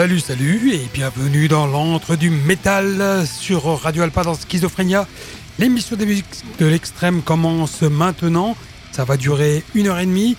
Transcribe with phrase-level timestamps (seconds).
[0.00, 5.06] Salut, salut et bienvenue dans l'antre du métal sur Radio Alpa dans Schizophrénia.
[5.58, 6.24] L'émission des musiques
[6.58, 8.56] de l'extrême commence maintenant.
[8.92, 10.38] Ça va durer une heure et demie.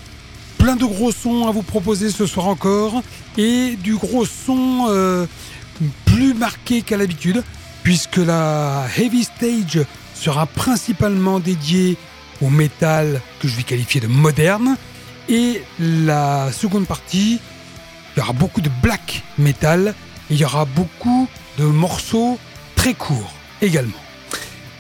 [0.58, 3.04] Plein de gros sons à vous proposer ce soir encore
[3.38, 5.28] et du gros son euh,
[6.06, 7.44] plus marqué qu'à l'habitude
[7.84, 11.98] puisque la Heavy Stage sera principalement dédiée
[12.42, 14.76] au métal que je vais qualifier de moderne
[15.30, 17.40] et la seconde partie
[18.16, 19.94] il y aura beaucoup de black metal
[20.30, 21.28] et il y aura beaucoup
[21.58, 22.38] de morceaux
[22.76, 23.98] très courts également.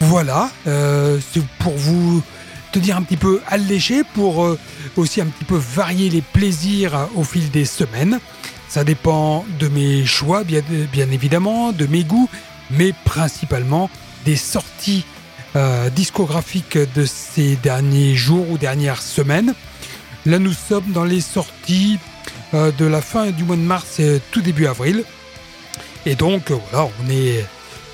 [0.02, 2.24] Voilà, euh, c'est pour vous
[2.72, 4.58] tenir un petit peu alléché, pour euh,
[4.96, 8.19] aussi un petit peu varier les plaisirs au fil des semaines.
[8.68, 10.63] Ça dépend de mes choix, bien,
[11.12, 12.30] évidemment, de mes goûts,
[12.72, 13.90] mais principalement
[14.25, 15.03] des sorties
[15.56, 19.53] euh, discographiques de ces derniers jours ou dernières semaines.
[20.25, 22.00] Là, nous sommes dans les sorties
[22.53, 25.03] de la fin du mois de mars et tout début avril.
[26.06, 27.45] Et donc, euh, voilà, on est,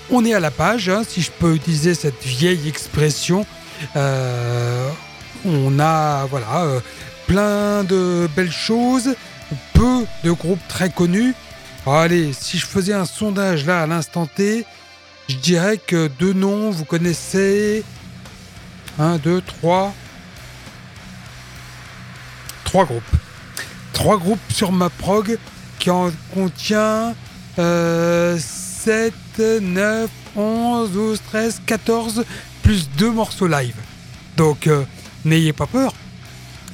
[0.09, 3.45] on est à la page, hein, si je peux utiliser cette vieille expression.
[3.95, 4.90] Euh,
[5.45, 6.81] on a, voilà,
[7.28, 9.16] plein de belles choses,
[9.73, 11.35] peu de groupes très connus.
[11.85, 14.66] allez, si je faisais un sondage là à l'instant T,
[15.29, 17.84] je dirais que deux noms, vous connaissez
[18.97, 19.94] 1, 2, 3.
[22.63, 23.17] Trois groupes
[23.97, 25.40] trois groupes sur ma prog
[25.80, 27.16] qui en contient
[27.56, 28.38] 7,
[29.62, 32.24] 9, 11, 12, 13, 14,
[32.62, 33.74] plus deux morceaux live.
[34.38, 34.84] Donc euh,
[35.25, 35.96] n'ayez pas peur.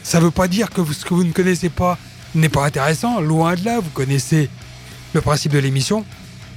[0.03, 1.97] Ça ne veut pas dire que ce que vous ne connaissez pas
[2.35, 3.21] n'est pas intéressant.
[3.21, 4.49] Loin de là, vous connaissez
[5.13, 6.03] le principe de l'émission.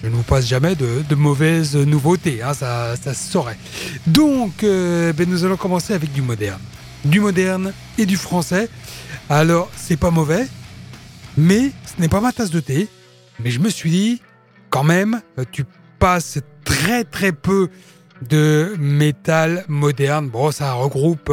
[0.02, 3.56] Je ne vous passe jamais de, mauvaises nouveautés, hein, ça, ça se saurait.
[4.06, 6.60] Donc, euh, ben, nous allons commencer avec du moderne.
[7.04, 8.68] Du moderne et du français.
[9.30, 10.46] Alors, c'est pas mauvais,
[11.36, 12.88] mais ce n'est pas ma tasse de thé.
[13.40, 14.22] Mais je me suis dit,
[14.70, 15.64] quand même, euh, tu
[15.98, 17.68] passes très très peu
[18.28, 20.28] de métal moderne.
[20.28, 21.32] Bon, ça regroupe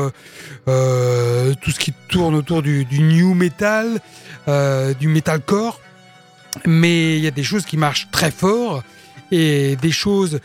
[0.67, 3.99] euh, tout ce qui tourne autour du, new metal,
[4.47, 5.79] euh, du metalcore.
[6.65, 8.83] Mais il y a des choses qui marchent très fort
[9.31, 10.39] et des choses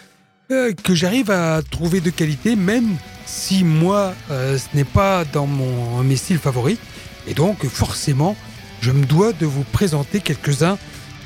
[0.48, 2.96] que j'arrive à trouver de qualité, même
[3.26, 6.78] si moi, ce n'est pas dans mon, mes styles favoris.
[7.26, 8.34] Et donc, forcément,
[8.80, 10.78] je me dois de vous présenter quelques-uns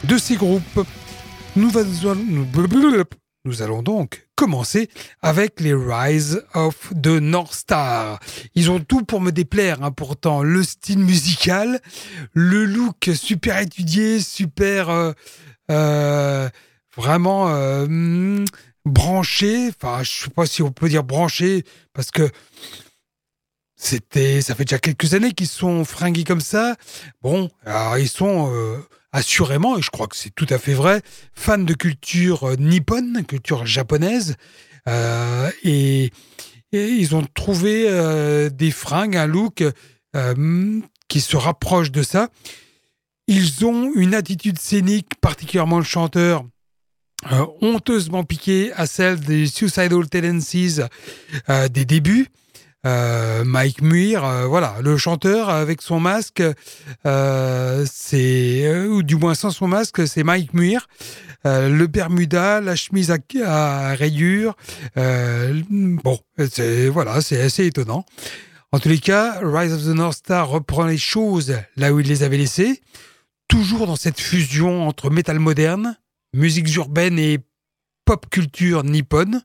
[0.05, 0.87] de ces groupes.
[1.57, 1.77] Nous,
[3.61, 4.89] allons donc commencer
[5.21, 8.19] avec les Rise of the North Star.
[8.55, 10.43] Ils ont tout pour me déplaire, hein, pourtant.
[10.43, 11.81] Le style musical,
[12.33, 14.91] le look super étudié, super...
[14.91, 15.13] Euh,
[15.71, 16.49] euh,
[16.97, 18.45] vraiment euh, hmm,
[18.85, 19.69] branché.
[19.69, 22.29] Enfin, je sais pas si on peut dire branché, parce que
[23.83, 26.77] c'était, ça fait déjà quelques années qu'ils sont fringués comme ça.
[27.21, 27.51] Bon,
[27.99, 28.79] ils sont euh,
[29.11, 31.03] assurément, et je crois que c'est tout à fait vrai,
[31.35, 34.37] fans de culture euh, nippone, culture japonaise,
[34.89, 36.13] euh, et,
[36.73, 37.87] ils ont trouvé
[38.51, 39.63] des fringues, un look
[41.09, 42.31] qui se rapproche de ça.
[43.27, 46.47] Ils ont une attitude scénique, particulièrement le chanteur,
[47.61, 50.81] honteusement piqué à celle des Suicidal Tendencies
[51.71, 52.29] des débuts.
[52.85, 56.43] Euh, Mike Muir, euh, voilà, le chanteur avec son masque,
[57.07, 60.89] euh, c'est ou du moins sans son masque, c'est Mike Muir.
[61.45, 63.13] le Bermuda, la chemise
[63.45, 64.57] à, rayures,
[64.97, 66.19] bon,
[66.51, 68.05] c'est voilà, c'est assez étonnant.
[68.73, 72.09] En tous les cas, Rise of the North Star reprend les choses là où il
[72.09, 72.81] les avait laissées,
[73.47, 75.99] toujours dans cette fusion entre métal moderne,
[76.35, 77.39] musique urbaine et
[78.05, 79.43] pop culture nippone.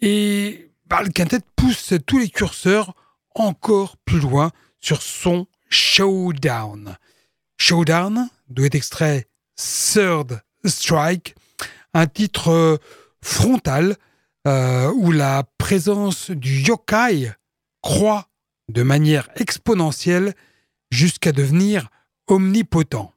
[0.00, 2.94] Et le quintet pousse tous les curseurs
[3.34, 4.50] encore plus loin
[4.80, 6.96] sur son Showdown.
[7.56, 11.34] Showdown, d'où est extrait Third Strike,
[11.94, 12.76] un titre euh,
[13.22, 13.96] frontal
[14.46, 17.32] euh, où la présence du yokai
[17.80, 18.28] croît
[18.68, 20.34] de manière exponentielle
[20.90, 21.88] jusqu'à devenir
[22.26, 23.14] omnipotent.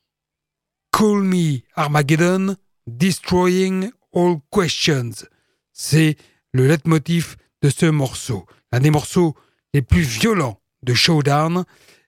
[0.92, 2.56] Call me Armageddon,
[2.88, 5.28] destroying all questions.
[5.74, 6.16] C'est
[6.54, 8.46] le leitmotiv de ce morceau.
[8.72, 9.36] Un des morceaux
[9.74, 11.64] les plus violents de Showdown,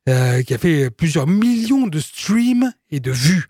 [0.07, 3.47] euh, qui a fait plusieurs millions de streams et de vues.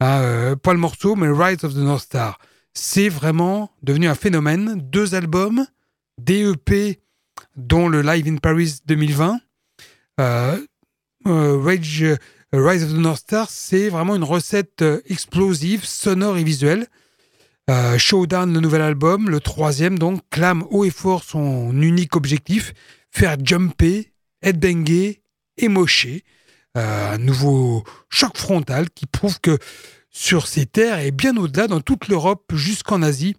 [0.00, 2.40] Hein, euh, pas le morceau, mais Rise of the North Star.
[2.72, 4.80] C'est vraiment devenu un phénomène.
[4.90, 5.64] Deux albums,
[6.20, 7.00] DEP,
[7.56, 9.38] dont le Live in Paris 2020.
[10.20, 10.58] Euh,
[11.24, 12.04] Rage,
[12.52, 16.88] Rise of the North Star, c'est vraiment une recette explosive, sonore et visuelle.
[17.70, 22.74] Euh, Showdown, le nouvel album, le troisième donc, clame haut et fort son unique objectif,
[23.10, 24.12] faire jumper,
[24.42, 25.22] headbanger
[25.56, 26.24] et mocher.
[26.76, 29.58] Euh, un nouveau choc frontal qui prouve que
[30.10, 33.36] sur ces terres et bien au-delà dans toute l'Europe jusqu'en Asie.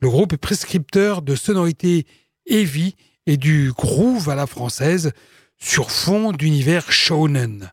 [0.00, 2.06] Le groupe est prescripteur de sonorités
[2.46, 2.96] heavy
[3.26, 5.12] et du groove à la française
[5.56, 7.70] sur fond d'univers shonen.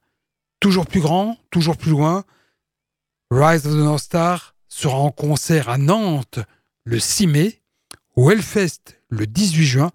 [0.60, 2.24] Toujours plus grand, toujours plus loin,
[3.31, 6.39] Rise of the North Star sera en concert à Nantes
[6.83, 7.62] le 6 mai,
[8.16, 9.92] au Hellfest le 18 juin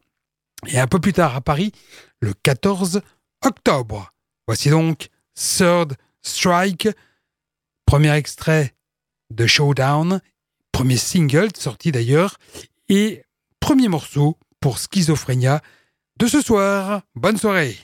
[0.69, 1.73] et un peu plus tard à Paris
[2.21, 3.03] le 14
[3.45, 4.15] octobre.
[4.47, 6.89] Voici donc Third Strike,
[7.85, 8.75] premier extrait
[9.31, 10.23] de Showdown,
[10.73, 12.39] premier single sorti d'ailleurs,
[12.89, 13.23] et
[13.61, 15.61] premier morceau pour Schizophrénia
[16.17, 17.03] de ce soir.
[17.15, 17.77] Bonne soirée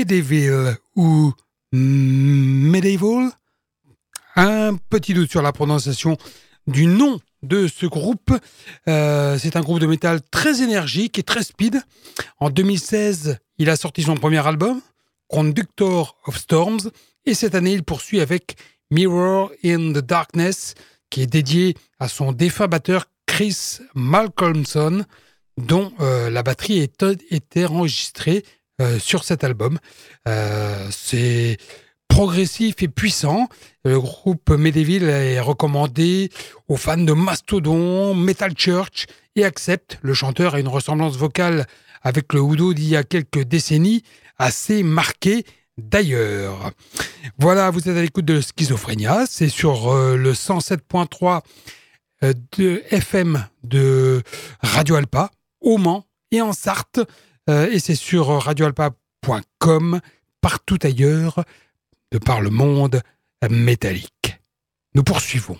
[0.00, 1.34] Medieval ou
[1.72, 3.30] Medieval?
[4.34, 6.16] Un petit doute sur la prononciation
[6.66, 8.32] du nom de ce groupe.
[8.88, 11.82] Euh, c'est un groupe de métal très énergique et très speed.
[12.38, 14.80] En 2016, il a sorti son premier album,
[15.28, 16.90] Conductor of Storms,
[17.26, 18.56] et cette année, il poursuit avec
[18.90, 20.76] Mirror in the Darkness,
[21.10, 25.04] qui est dédié à son défunt batteur Chris Malcolmson,
[25.58, 28.59] dont euh, la batterie était enregistrée euh,
[28.98, 29.78] sur cet album.
[30.28, 31.58] Euh, c'est
[32.08, 33.48] progressif et puissant.
[33.84, 36.30] Le groupe Medeville est recommandé
[36.68, 39.06] aux fans de Mastodon, Metal Church
[39.36, 39.98] et Accept.
[40.02, 41.66] Le chanteur a une ressemblance vocale
[42.02, 44.02] avec le Udo d'il y a quelques décennies,
[44.38, 45.44] assez marquée
[45.78, 46.72] d'ailleurs.
[47.38, 51.40] Voilà, vous êtes à l'écoute de Schizophrénia, c'est sur euh, le 107.3
[52.58, 54.22] de FM de
[54.62, 57.00] Radio Alpa, au Mans et en Sarthe.
[57.50, 60.00] Euh, et c'est sur radioalpa.com,
[60.40, 61.44] partout ailleurs,
[62.12, 63.02] de par le monde
[63.50, 64.40] métallique.
[64.94, 65.58] Nous poursuivons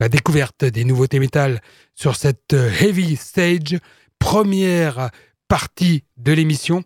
[0.00, 1.60] la découverte des nouveautés métal
[1.94, 3.78] sur cette Heavy Stage,
[4.18, 5.10] première
[5.48, 6.84] partie de l'émission,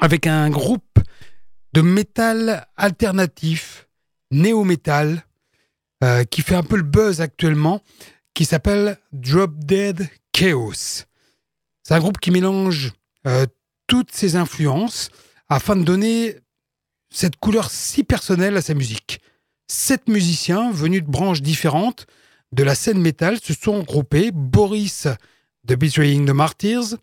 [0.00, 0.98] avec un groupe
[1.72, 3.88] de métal alternatif,
[4.30, 5.24] néo-métal,
[6.02, 7.82] euh, qui fait un peu le buzz actuellement,
[8.34, 11.04] qui s'appelle Drop Dead Chaos.
[11.82, 12.92] C'est un groupe qui mélange
[13.26, 13.46] euh,
[13.88, 15.10] toutes ses influences
[15.48, 16.36] afin de donner
[17.10, 19.20] cette couleur si personnelle à sa musique.
[19.66, 22.06] Sept musiciens venus de branches différentes
[22.52, 24.30] de la scène métal se sont groupés.
[24.30, 25.08] Boris
[25.64, 26.96] de Betraying the Martyrs,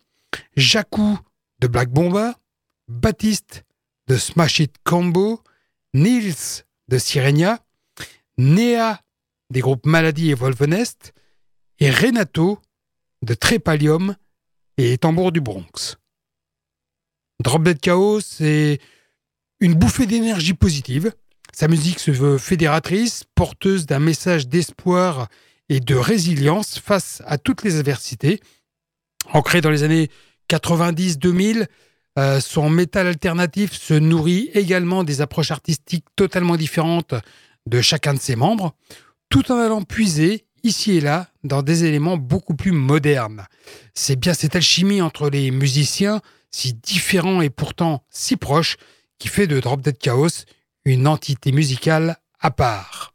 [0.56, 1.18] Jakku
[1.60, 2.34] de Black Bomba,
[2.88, 3.64] Baptiste
[4.08, 5.42] de Smash It Combo,
[5.94, 7.60] Nils de Sirenia,
[8.38, 9.00] Nea
[9.50, 11.12] des groupes Maladie et Wolvenest,
[11.78, 12.58] et Renato
[13.22, 14.16] de Trépalium
[14.76, 15.96] et Tambour du Bronx.
[17.40, 18.78] Drop Chaos, c'est
[19.60, 21.12] une bouffée d'énergie positive.
[21.52, 25.28] Sa musique se veut fédératrice, porteuse d'un message d'espoir
[25.68, 28.40] et de résilience face à toutes les adversités.
[29.32, 30.10] Ancré dans les années
[30.50, 31.66] 90-2000,
[32.18, 37.14] euh, son métal alternatif se nourrit également des approches artistiques totalement différentes
[37.66, 38.74] de chacun de ses membres,
[39.28, 43.44] tout en allant puiser ici et là dans des éléments beaucoup plus modernes.
[43.94, 46.20] C'est bien cette alchimie entre les musiciens,
[46.56, 48.78] si différents et pourtant si proches,
[49.18, 50.46] qui fait de Drop Dead Chaos
[50.86, 53.12] une entité musicale à part.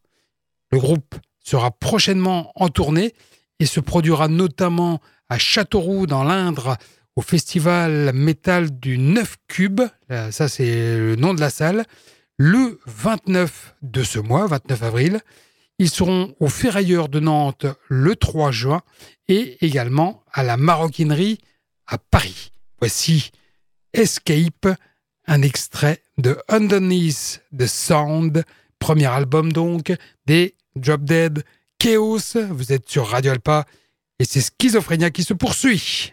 [0.72, 3.16] Le groupe sera prochainement en tournée
[3.60, 6.78] et se produira notamment à Châteauroux dans l'Indre
[7.16, 9.82] au festival métal du 9 Cube,
[10.30, 11.86] ça c'est le nom de la salle,
[12.38, 15.20] le 29 de ce mois, 29 avril.
[15.80, 18.82] Ils seront au Ferrailleur de Nantes le 3 juin
[19.28, 21.40] et également à la Maroquinerie
[21.88, 22.52] à Paris.
[22.82, 23.32] Voici
[23.94, 24.68] Escape,
[25.28, 28.44] un extrait de Underneath the Sound,
[28.80, 29.94] premier album donc
[30.26, 31.44] des Drop Dead
[31.78, 32.34] Chaos.
[32.50, 33.68] Vous êtes sur Radio Alpa
[34.18, 36.12] et c'est Schizophrénia qui se poursuit.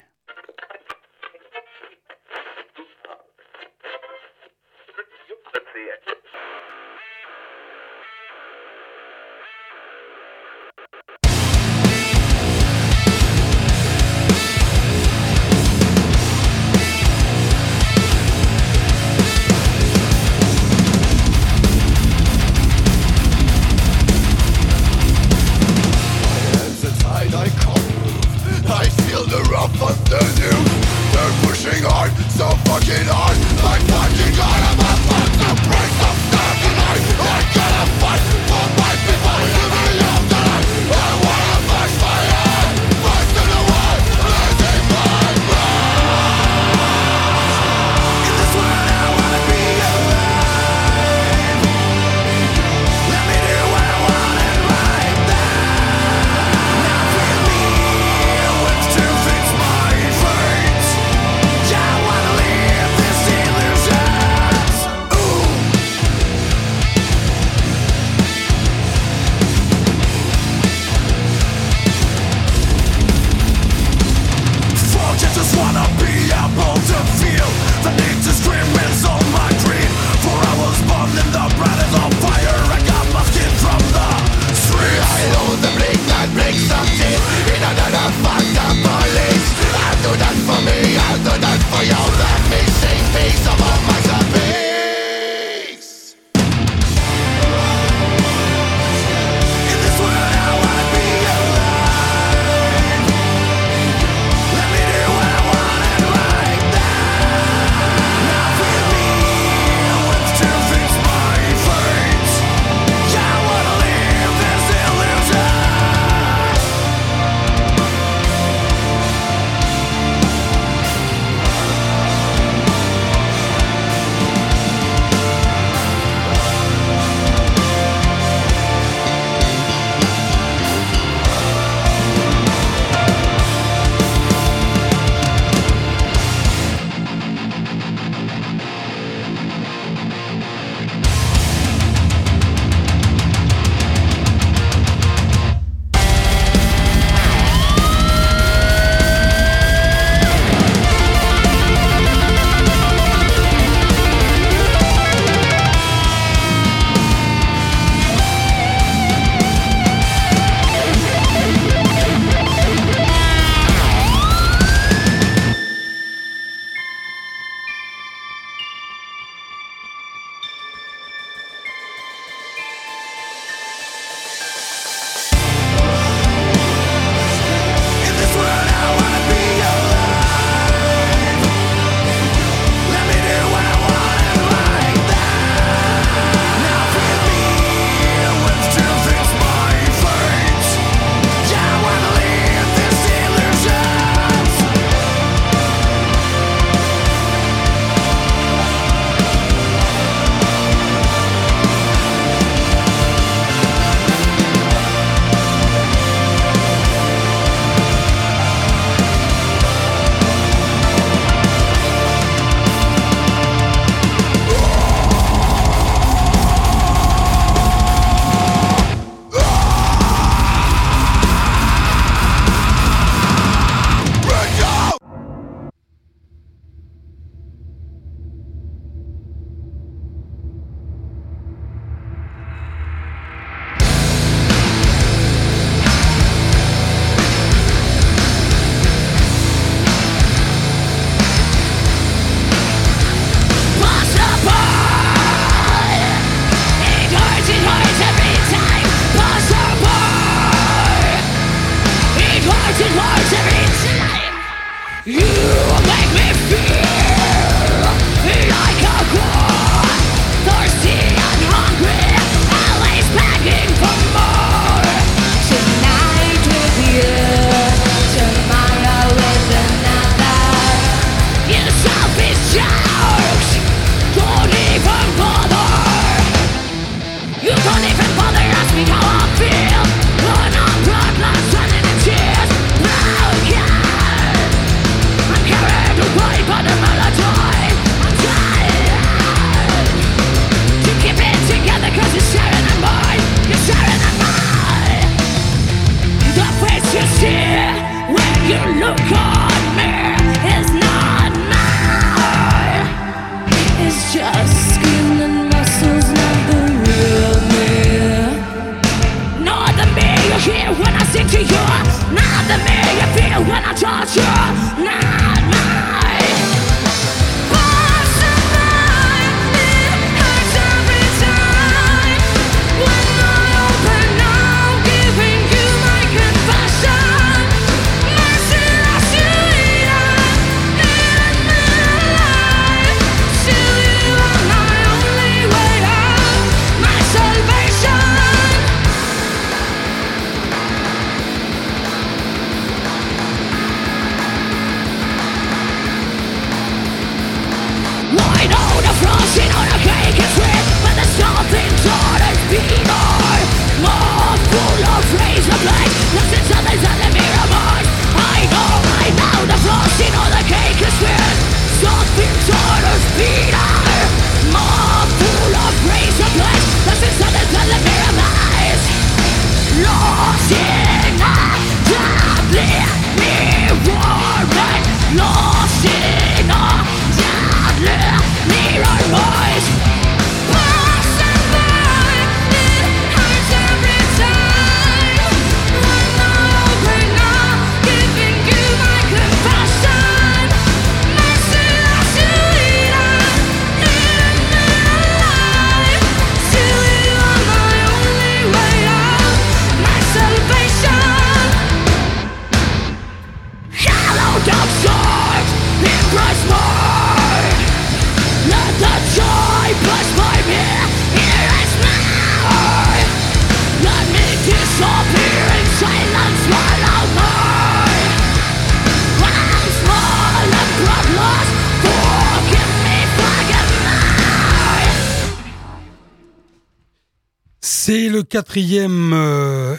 [428.39, 429.75] Quatrième euh,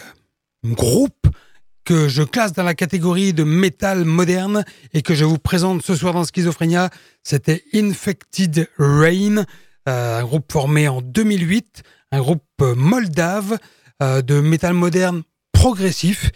[0.66, 1.26] groupe
[1.86, 5.96] que je classe dans la catégorie de métal moderne et que je vous présente ce
[5.96, 6.90] soir dans Schizophrénia,
[7.22, 9.46] c'était Infected Rain,
[9.88, 12.42] euh, un groupe formé en 2008, un groupe
[12.76, 13.56] moldave
[14.02, 16.30] euh, de métal moderne progressif.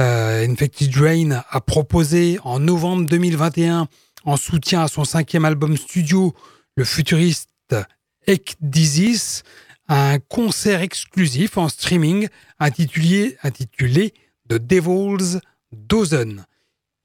[0.00, 3.86] Infected Rain a proposé en novembre 2021,
[4.24, 6.34] en soutien à son cinquième album studio,
[6.76, 7.76] le futuriste
[8.26, 9.44] Ek Disease,
[9.88, 14.12] un concert exclusif en streaming intitulé, intitulé
[14.48, 15.38] The Devil's
[15.72, 16.44] Dozen.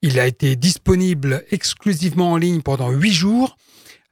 [0.02, 3.56] Il a été disponible exclusivement en ligne pendant 8 jours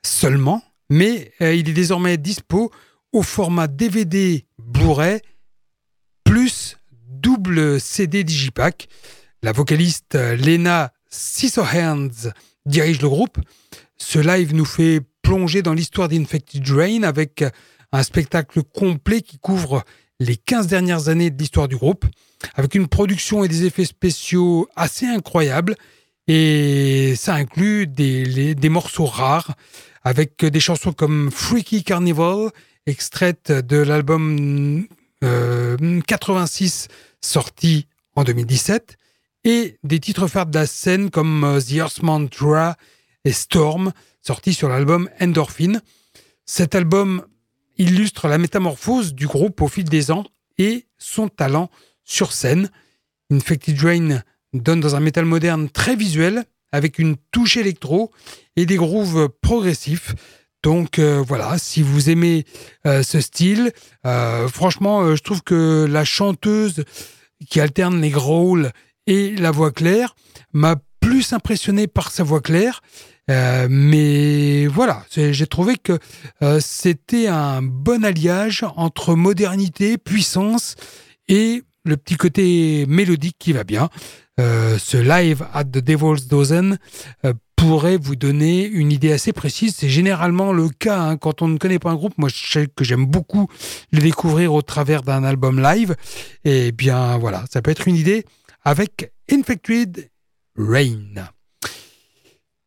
[0.03, 2.73] seulement, mais euh, il est désormais dispo
[3.13, 5.21] au format DVD Blu-ray
[6.25, 8.89] plus double CD Digipack.
[9.43, 12.31] La vocaliste euh, Lena Scissorhands
[12.65, 13.39] dirige le groupe.
[13.99, 17.45] Ce live nous fait plonger dans l'histoire d'Infected Rain avec
[17.93, 19.85] un spectacle complet qui couvre
[20.21, 22.07] les 15 dernières années de l'histoire du groupe,
[22.55, 25.75] avec une production et des effets spéciaux assez incroyables.
[26.29, 29.55] Et ça inclut des, des morceaux rares,
[30.05, 32.51] avec des chansons comme Freaky Carnival,
[32.87, 34.87] extraite de l'album
[35.21, 38.97] 86 euh, sorti en 2017,
[39.45, 42.77] et des titres phares de la scène comme euh, The Earth Mantra
[43.25, 45.81] et Storm, sortis sur l'album Endorphin.
[46.45, 47.25] Cet album
[47.83, 50.25] illustre la métamorphose du groupe au fil des ans
[50.59, 51.71] et son talent
[52.05, 52.71] sur scène.
[53.31, 58.11] Infected Rain donne dans un métal moderne très visuel, avec une touche électro
[58.57, 60.15] et des grooves progressifs.
[60.63, 62.45] Donc euh, voilà, si vous aimez
[62.87, 63.73] euh, ce style,
[64.07, 66.85] euh, franchement, je trouve que la chanteuse
[67.49, 68.71] qui alterne les growls
[69.07, 70.15] et la voix claire
[70.53, 72.81] m'a plus impressionné par sa voix claire.
[73.31, 75.99] Euh, mais voilà, j'ai trouvé que
[76.43, 80.75] euh, c'était un bon alliage entre modernité, puissance
[81.29, 83.89] et le petit côté mélodique qui va bien.
[84.41, 86.79] Euh, ce live at the Devil's Dozen
[87.57, 89.77] pourrait vous donner une idée assez précise.
[89.77, 92.15] C'est généralement le cas hein, quand on ne connaît pas un groupe.
[92.19, 93.47] Moi, je sais que j'aime beaucoup
[93.93, 95.95] le découvrir au travers d'un album live.
[96.45, 98.25] Et eh bien voilà, ça peut être une idée
[98.65, 100.11] avec Infected
[100.57, 101.29] Rain.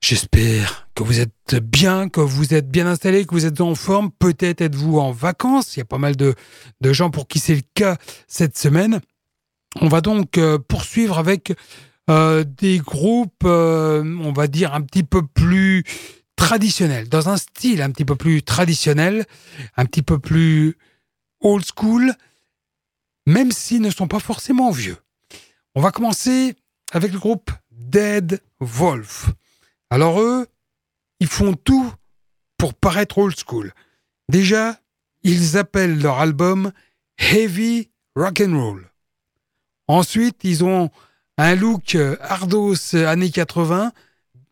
[0.07, 4.11] J'espère que vous êtes bien, que vous êtes bien installé, que vous êtes en forme.
[4.11, 5.75] Peut-être êtes-vous en vacances.
[5.75, 6.35] Il y a pas mal de,
[6.83, 9.01] gens pour qui c'est le cas cette semaine.
[9.81, 11.53] On va donc euh, poursuivre avec
[12.11, 15.83] euh, des groupes, euh, on va dire, un petit peu plus
[16.35, 19.25] traditionnels, dans un style un petit peu plus traditionnel,
[19.75, 20.77] un petit peu plus
[21.41, 22.13] old school,
[23.25, 24.97] même s'ils ne sont pas forcément vieux.
[25.73, 26.53] On va commencer
[26.91, 29.31] avec le groupe Dead Wolf.
[29.89, 30.47] Alors eux,
[31.19, 31.91] ils font tout
[32.57, 33.73] pour paraître old school.
[34.29, 34.79] Déjà,
[35.23, 36.71] ils appellent leur album
[37.17, 38.91] Heavy Rock and Roll.
[39.87, 40.89] Ensuite, ils ont
[41.37, 43.91] un look hardos années 80.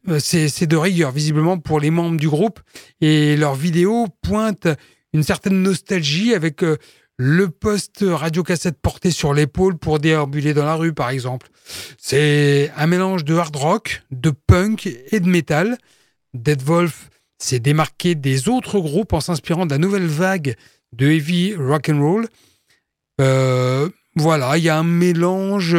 [0.09, 2.59] Euh, c'est de rigueur, visiblement, pour les membres du groupe.
[3.01, 4.67] Et leurs vidéos pointent
[5.13, 6.77] une certaine nostalgie avec euh,
[7.25, 11.47] le poste radiocassette porté sur l'épaule pour déambuler dans la rue, par exemple.
[11.97, 15.77] C'est un mélange de hard rock, de punk et de métal.
[16.33, 20.57] Dead Wolf s'est démarqué des autres groupes en s'inspirant de la nouvelle vague
[20.91, 22.27] de heavy rock and roll.
[23.21, 25.77] Euh, voilà, il y a un mélange.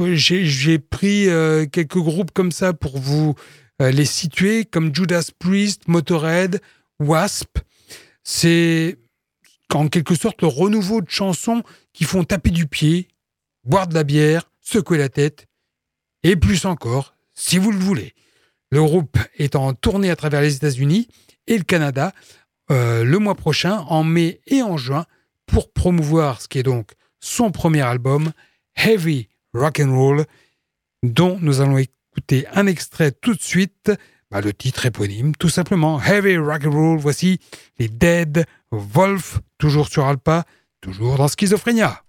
[0.00, 3.36] J'ai pris euh, quelques groupes comme ça pour vous
[3.80, 6.60] euh, les situer, comme Judas Priest, Motorhead,
[6.98, 7.58] Wasp.
[8.24, 8.96] C'est
[9.74, 13.08] en quelque sorte le renouveau de chansons qui font taper du pied,
[13.64, 15.46] boire de la bière, secouer la tête,
[16.22, 18.14] et plus encore, si vous le voulez.
[18.70, 21.08] Le groupe est en tournée à travers les États-Unis
[21.46, 22.12] et le Canada
[22.70, 25.04] euh, le mois prochain, en mai et en juin,
[25.46, 28.32] pour promouvoir ce qui est donc son premier album,
[28.76, 30.24] Heavy Rock and Roll,
[31.02, 33.92] dont nous allons écouter un extrait tout de suite.
[34.34, 36.98] Bah, le titre éponyme, tout simplement Heavy Rock and Roll.
[36.98, 37.38] Voici
[37.78, 40.42] les Dead Wolf, toujours sur Alpa,
[40.80, 42.02] toujours dans Schizophrénia.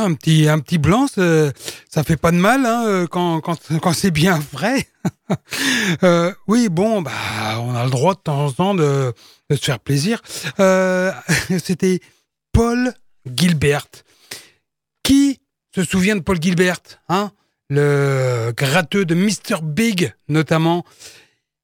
[0.00, 4.10] Un petit, un petit blanc, ça fait pas de mal hein, quand, quand, quand c'est
[4.10, 4.86] bien vrai.
[6.02, 7.10] euh, oui, bon, bah,
[7.60, 9.12] on a le droit de temps en temps de,
[9.50, 10.22] se faire plaisir.
[10.60, 11.12] Euh,
[11.62, 12.00] C'était
[12.52, 12.94] Paul
[13.26, 13.88] Gilbert.
[15.02, 15.40] Qui
[15.74, 17.32] se souvient de Paul Gilbert hein?
[17.68, 19.62] Le gratteux de Mr.
[19.62, 20.84] Big, notamment.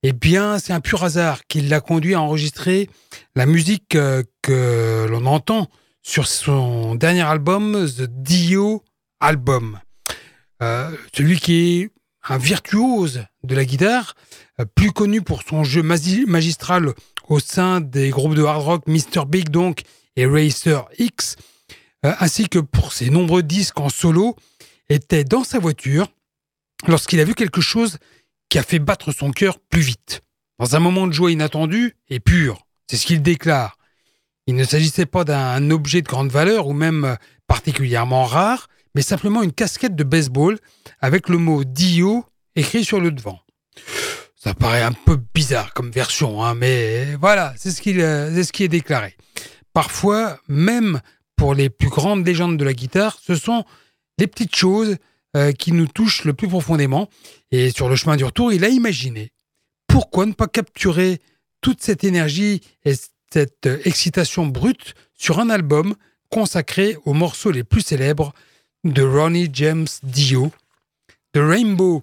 [0.03, 2.89] Eh bien, c'est un pur hasard qui l'a conduit à enregistrer
[3.35, 5.68] la musique euh, que l'on entend
[6.09, 8.82] sur son dernier album, The Dio
[9.20, 9.78] Album.
[10.62, 11.90] Euh, celui qui est
[12.26, 14.14] un virtuose de la guitare,
[14.59, 16.94] euh, plus connu pour son jeu magistral
[17.28, 19.26] au sein des groupes de hard rock Mr.
[19.28, 19.82] Big donc
[20.16, 21.36] et Racer X,
[22.06, 24.34] euh, ainsi que pour ses nombreux disques en solo,
[24.88, 26.09] était dans sa voiture
[26.86, 27.98] lorsqu'il a vu quelque chose
[28.48, 30.22] qui a fait battre son cœur plus vite.
[30.59, 33.78] Dans un moment de joie inattendu et pur, c'est ce qu'il déclare.
[34.49, 39.42] Il ne s'agissait pas d'un objet de grande valeur ou même particulièrement rare, mais simplement
[39.42, 40.59] une casquette de baseball
[41.03, 42.24] avec le mot Dio
[42.57, 43.40] écrit sur le devant.
[44.36, 48.68] Ça paraît un peu bizarre comme version, hein, mais voilà, c'est ce, ce qui est
[48.68, 49.18] déclaré.
[49.74, 51.03] Parfois, même
[51.36, 53.66] pour les plus grandes légendes de la guitare, ce sont
[54.18, 54.96] les petites choses
[55.36, 57.11] euh, qui nous touchent le plus profondément.
[57.51, 59.30] Et sur le chemin du retour, il a imaginé
[59.88, 61.20] pourquoi ne pas capturer
[61.61, 62.94] toute cette énergie et
[63.33, 65.95] cette excitation brute sur un album
[66.31, 68.33] consacré aux morceaux les plus célèbres
[68.85, 70.53] de Ronnie James Dio,
[71.35, 72.03] de Rainbow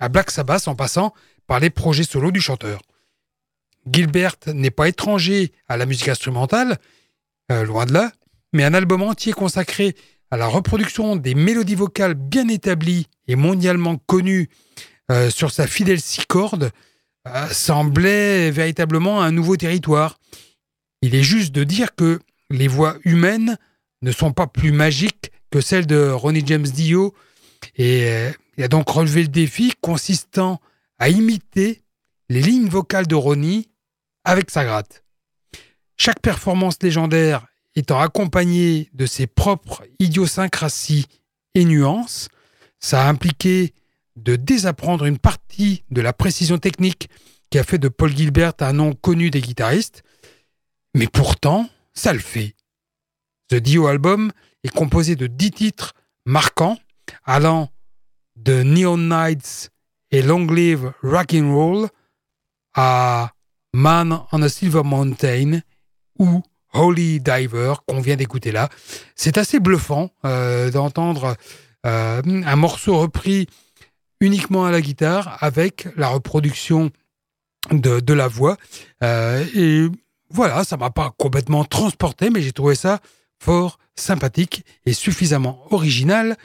[0.00, 1.14] à Black Sabbath en passant
[1.46, 2.80] par les projets solos du chanteur.
[3.90, 6.78] Gilbert n'est pas étranger à la musique instrumentale,
[7.52, 8.12] euh, loin de là,
[8.52, 9.94] mais un album entier consacré
[10.30, 14.48] à la reproduction des mélodies vocales bien établies et mondialement connues
[15.10, 16.70] euh, sur sa fidèle six cordes
[17.28, 20.18] euh, semblait véritablement un nouveau territoire.
[21.04, 23.58] Il est juste de dire que les voix humaines
[24.00, 27.14] ne sont pas plus magiques que celles de Ronnie James Dio
[27.76, 30.62] et il a donc relevé le défi consistant
[30.98, 31.82] à imiter
[32.30, 33.68] les lignes vocales de Ronnie
[34.24, 35.04] avec sa gratte.
[35.98, 37.44] Chaque performance légendaire
[37.74, 41.04] étant accompagnée de ses propres idiosyncrasies
[41.54, 42.28] et nuances,
[42.80, 43.74] ça a impliqué
[44.16, 47.10] de désapprendre une partie de la précision technique
[47.50, 50.02] qui a fait de Paul Gilbert un nom connu des guitaristes,
[50.94, 52.54] mais pourtant, ça le fait.
[53.48, 54.32] The Dio Album
[54.62, 55.92] est composé de dix titres
[56.24, 56.78] marquants,
[57.24, 57.68] allant
[58.36, 59.70] de Neon Nights
[60.10, 61.88] et Long Live Roll
[62.74, 63.32] à
[63.72, 65.60] Man on a Silver Mountain
[66.18, 66.42] ou
[66.72, 68.68] Holy Diver qu'on vient d'écouter là.
[69.16, 71.36] C'est assez bluffant euh, d'entendre
[71.86, 73.48] euh, un morceau repris
[74.20, 76.90] uniquement à la guitare avec la reproduction
[77.70, 78.56] de, la voix.
[79.02, 79.88] Euh, et
[80.30, 83.00] voilà, ça m'a pas complètement transporté, mais j'ai trouvé ça
[83.38, 86.36] fort sympathique et suffisamment original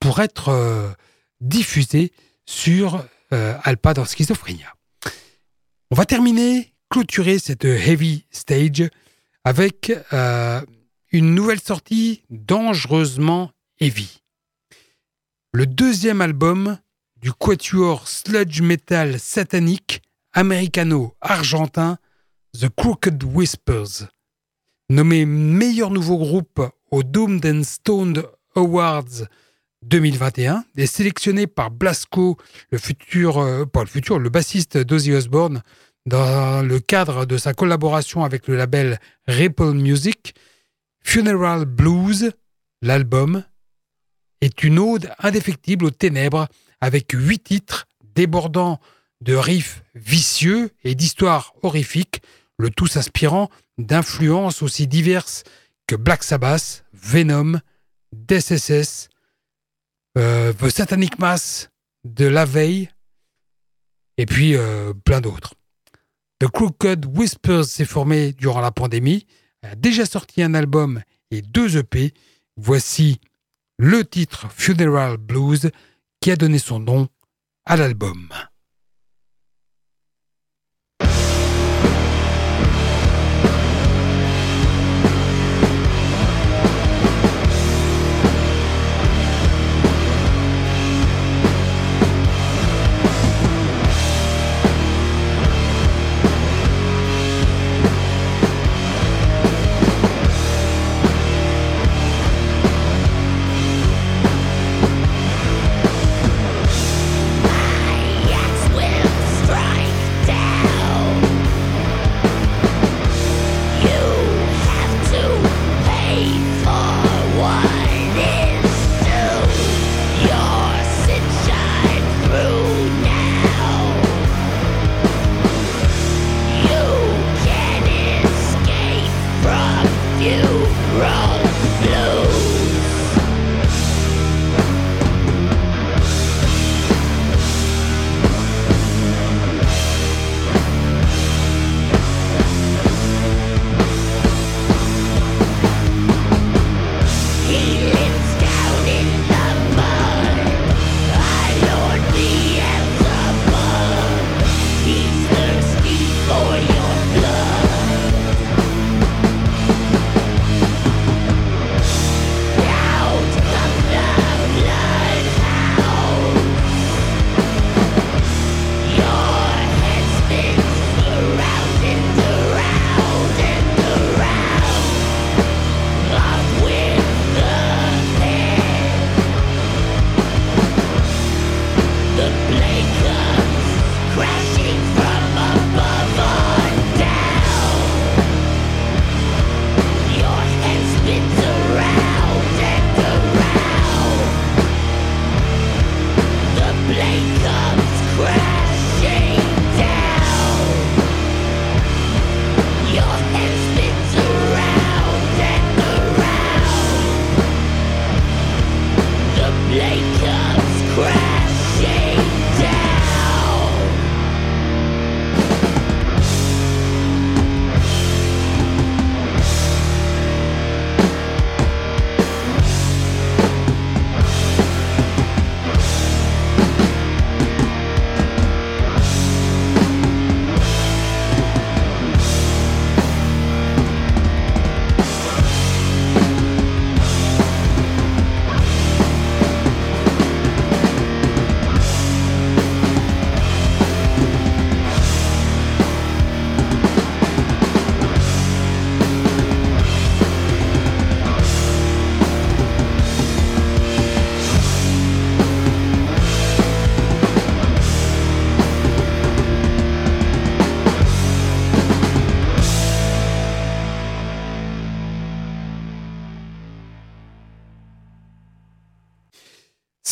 [0.00, 0.96] pour être
[1.40, 2.12] diffusé
[2.46, 4.74] sur Alpa dans Schizophrénia.
[5.90, 8.88] On va terminer, clôturer cette heavy stage
[9.44, 10.60] avec euh,
[11.12, 14.22] une nouvelle sortie dangereusement heavy.
[15.52, 16.78] Le deuxième album
[17.16, 21.98] du quatuor sludge metal satanique américano-argentin
[22.54, 24.08] The Crooked Whispers.
[24.88, 28.24] Nommé meilleur nouveau groupe au Doomed and Stoned
[28.56, 29.26] Awards
[29.82, 32.36] 2021 et sélectionné par Blasco,
[32.70, 35.62] le futur, euh, le futur, le bassiste d'Ozzy Osbourne,
[36.06, 40.34] dans le cadre de sa collaboration avec le label Ripple Music,
[41.00, 42.32] Funeral Blues,
[42.80, 43.44] l'album,
[44.40, 46.48] est une ode indéfectible aux ténèbres
[46.80, 48.80] avec huit titres débordant
[49.20, 52.22] de riffs vicieux et d'histoires horrifiques,
[52.58, 53.48] le tout s'inspirant
[53.78, 55.44] d'influences aussi diverses
[55.86, 57.60] que Black Sabbath, Venom,
[58.12, 59.08] DSSS,
[60.18, 61.70] euh, The Satanic Mass
[62.04, 62.90] de la veille,
[64.16, 65.54] et puis euh, plein d'autres.
[66.40, 69.26] The Crooked Whispers s'est formé durant la pandémie,
[69.62, 72.12] a déjà sorti un album et deux EP.
[72.56, 73.20] Voici
[73.78, 75.70] le titre Funeral Blues
[76.20, 77.08] qui a donné son nom
[77.64, 78.28] à l'album.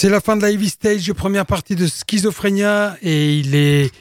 [0.06, 3.92] C'est la fin de la Heavy Stage, première partie de Schizophrénia, et il est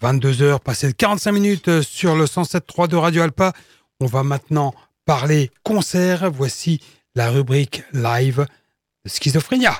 [0.00, 3.52] 22h, passé de 45 minutes sur le 107.3 de Radio Alpa.
[4.00, 6.30] On va maintenant parler concert.
[6.30, 6.80] Voici
[7.14, 8.46] la rubrique live
[9.04, 9.74] de Schizophrénia.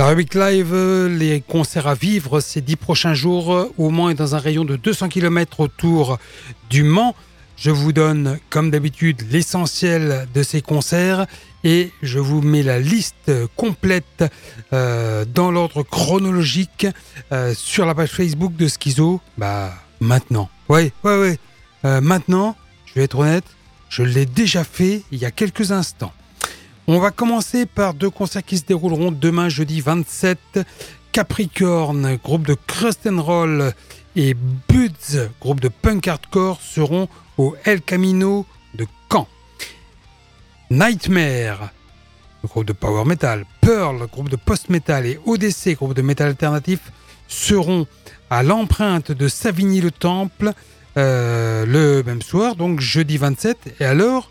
[0.00, 0.74] La rubrique live,
[1.08, 4.76] les concerts à vivre ces dix prochains jours, au Mans et dans un rayon de
[4.76, 6.18] 200 km autour
[6.70, 7.14] du Mans.
[7.58, 11.26] Je vous donne, comme d'habitude, l'essentiel de ces concerts
[11.64, 14.24] et je vous mets la liste complète
[14.72, 16.86] euh, dans l'ordre chronologique
[17.30, 19.20] euh, sur la page Facebook de Schizo.
[19.36, 20.48] Bah, maintenant.
[20.70, 21.38] Ouais, ouais.
[21.84, 23.44] Euh, maintenant, je vais être honnête,
[23.90, 26.14] je l'ai déjà fait il y a quelques instants.
[26.92, 30.58] On va commencer par deux concerts qui se dérouleront demain jeudi 27.
[31.12, 33.72] Capricorne, groupe de crust roll,
[34.16, 37.06] et Buds, groupe de punk hardcore, seront
[37.38, 39.28] au El Camino de Caen.
[40.72, 41.70] Nightmare,
[42.44, 46.90] groupe de power metal, Pearl, groupe de post-metal, et ODC, groupe de metal alternatif,
[47.28, 47.86] seront
[48.30, 50.54] à l'empreinte de Savigny-le-Temple
[50.96, 53.76] euh, le même soir, donc jeudi 27.
[53.78, 54.28] Et alors,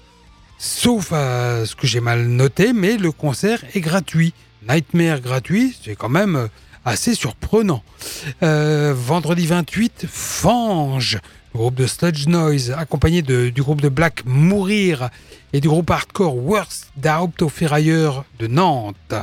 [0.62, 4.34] Sauf à ce que j'ai mal noté, mais le concert est gratuit.
[4.68, 6.50] Nightmare gratuit, c'est quand même
[6.84, 7.82] assez surprenant.
[8.44, 11.18] Euh, vendredi 28, Fange,
[11.56, 15.10] groupe de Sludge Noise, accompagné du groupe de Black Mourir
[15.54, 16.92] et du groupe hardcore Worst
[17.50, 19.16] Ferrailleur de Nantes.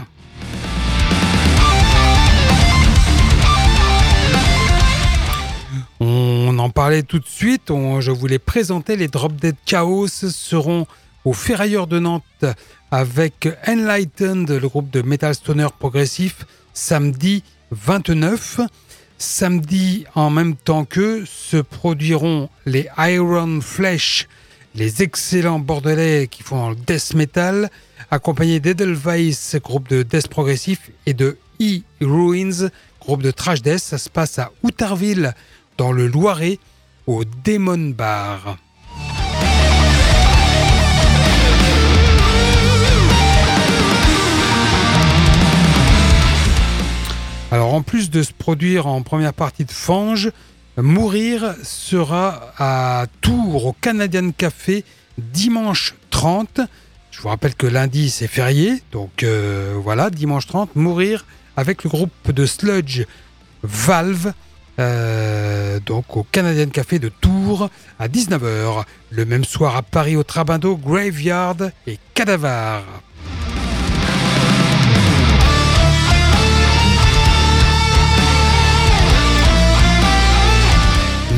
[6.00, 7.70] On en parlait tout de suite,
[8.00, 10.86] je voulais présenter les Drop Dead Chaos seront
[11.26, 12.44] au Ferrailleur de Nantes
[12.92, 18.60] avec Enlightened, le groupe de metal stoner progressif, samedi 29.
[19.18, 24.28] Samedi, en même temps que se produiront les Iron Flesh,
[24.76, 27.70] les excellents bordelais qui font le death metal,
[28.12, 32.68] accompagnés d'Edelweiss, groupe de death progressif, et de E-Ruins,
[33.00, 33.80] groupe de trash death.
[33.80, 35.34] Ça se passe à Outarville,
[35.76, 36.60] dans le Loiret,
[37.08, 38.58] au Demon Bar.
[47.52, 50.32] Alors en plus de se produire en première partie de Fange,
[50.76, 54.84] Mourir sera à Tours au Canadian Café
[55.16, 56.60] dimanche 30.
[57.12, 61.24] Je vous rappelle que lundi c'est férié, donc euh, voilà, dimanche 30, Mourir
[61.56, 63.04] avec le groupe de sludge
[63.62, 64.32] Valve,
[64.80, 67.70] euh, donc au Canadian Café de Tours
[68.00, 68.82] à 19h.
[69.10, 72.82] Le même soir à Paris au Trabando, Graveyard et Cadavar.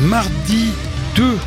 [0.09, 0.71] Mardi
[1.17, 1.37] 2,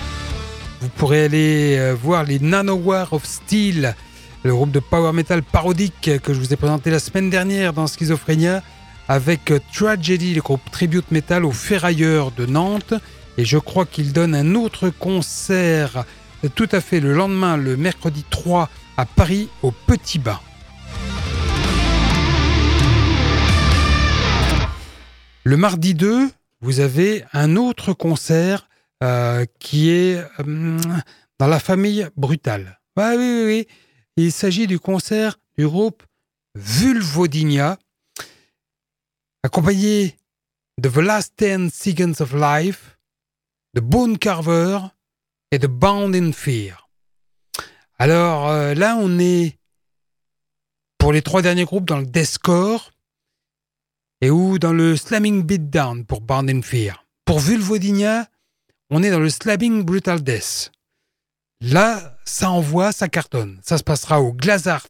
[0.81, 3.97] vous pourrez aller euh, voir les Nanowar of Steel,
[4.45, 7.89] le groupe de power metal parodique que je vous ai présenté la semaine dernière dans
[7.89, 8.63] Schizophrénia,
[9.09, 12.95] avec euh, Tragedy, le groupe tribute metal au Ferrailleur de Nantes.
[13.37, 16.05] Et je crois qu'il donne un autre concert
[16.45, 20.39] euh, tout à fait le lendemain, le mercredi 3, à Paris, au Petit Bain.
[25.43, 26.29] Le mardi 2,
[26.63, 28.69] vous avez un autre concert
[29.03, 30.79] euh, qui est euh,
[31.39, 32.81] dans la famille Brutale.
[32.97, 33.69] oui, oui, oui.
[34.17, 36.03] Il s'agit du concert du groupe
[36.55, 37.79] Vulvodinia,
[39.43, 40.17] accompagné
[40.79, 42.99] de The Last Ten Seconds of Life,
[43.75, 44.79] de Bone Carver
[45.51, 46.89] et de Bound in Fear.
[47.99, 49.59] Alors euh, là, on est
[50.99, 52.93] pour les trois derniers groupes dans le deathcore,
[54.23, 57.05] et ou dans le slamming beatdown pour Bound in Fear.
[57.25, 58.29] Pour Vulvodinia,
[58.89, 60.71] on est dans le slamming brutal death.
[61.61, 63.61] Là, ça envoie, ça cartonne.
[63.65, 64.87] Ça se passera au Glazart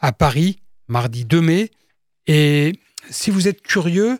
[0.00, 1.70] à Paris, mardi 2 mai.
[2.26, 2.78] Et
[3.10, 4.18] si vous êtes curieux,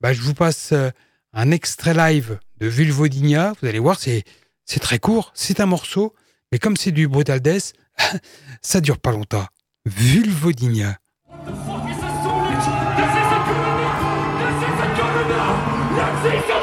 [0.00, 0.90] bah, je vous passe euh,
[1.34, 3.52] un extrait live de Vulvodinia.
[3.60, 4.24] Vous allez voir, c'est,
[4.64, 6.14] c'est très court, c'est un morceau,
[6.52, 7.74] mais comme c'est du brutal death,
[8.62, 9.46] ça dure pas longtemps.
[9.84, 10.98] Vulvodinia.
[16.22, 16.59] See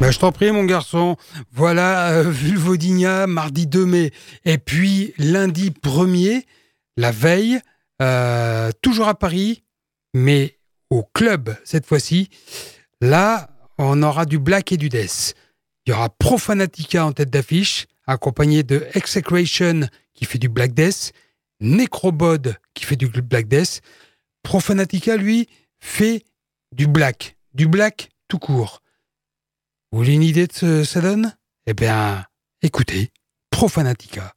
[0.00, 1.16] Ben, je t'en prie, mon garçon.
[1.50, 4.12] Voilà, euh, mardi 2 mai.
[4.44, 6.44] Et puis, lundi 1er,
[6.96, 7.58] la veille,
[8.00, 9.64] euh, toujours à Paris,
[10.14, 10.56] mais
[10.90, 12.30] au club cette fois-ci.
[13.00, 15.34] Là, on aura du black et du death.
[15.84, 21.12] Il y aura Profanatica en tête d'affiche, accompagné de Execration qui fait du black death,
[21.58, 23.80] Necrobod qui fait du black death.
[24.44, 25.48] Profanatica, lui,
[25.80, 26.24] fait
[26.70, 28.80] du black, du black tout court.
[29.90, 31.34] Vous voulez une idée de ce que ça donne?
[31.66, 32.24] Eh bien,
[32.60, 33.10] écoutez,
[33.50, 34.34] Profanatica.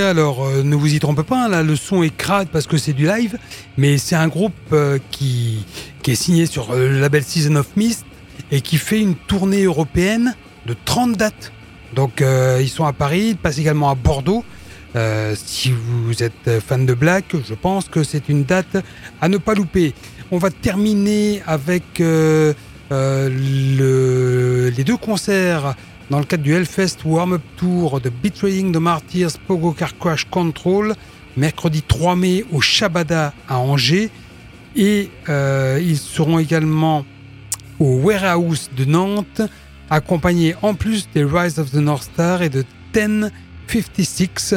[0.00, 2.78] Alors euh, ne vous y trompez pas, hein, là le son est crade parce que
[2.78, 3.36] c'est du live,
[3.76, 5.66] mais c'est un groupe euh, qui,
[6.06, 8.06] est signé sur euh, le label Season of Mist
[8.50, 10.34] et qui fait une tournée européenne
[10.66, 11.52] de 30 dates.
[11.94, 12.22] Donc
[12.60, 14.44] ils sont à Paris, ils passent également à Bordeaux.
[15.34, 18.76] si vous êtes fan de Black, je pense que c'est une date
[19.20, 19.92] à ne pas louper.
[20.30, 22.54] On va terminer avec le,
[22.90, 25.74] les deux concerts
[26.10, 30.94] dans le cadre du Hellfest Warm-Up Tour de Betraying the Martyrs Pogo Car Crash Control,
[31.36, 34.10] mercredi 3 mai au Shabada à Angers.
[34.74, 37.04] Et euh, ils seront également
[37.78, 39.40] au Warehouse de Nantes,
[39.88, 44.56] accompagnés en plus des Rise of the North Star et de 1056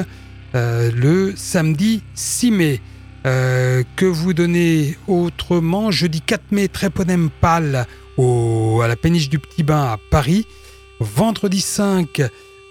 [0.56, 2.82] euh, le samedi 6 mai.
[3.26, 7.86] Euh, que vous donnez autrement, jeudi 4 mai, Tréponem Pâle
[8.18, 10.46] à la péniche du Petit Bain à Paris.
[11.04, 12.22] Vendredi 5,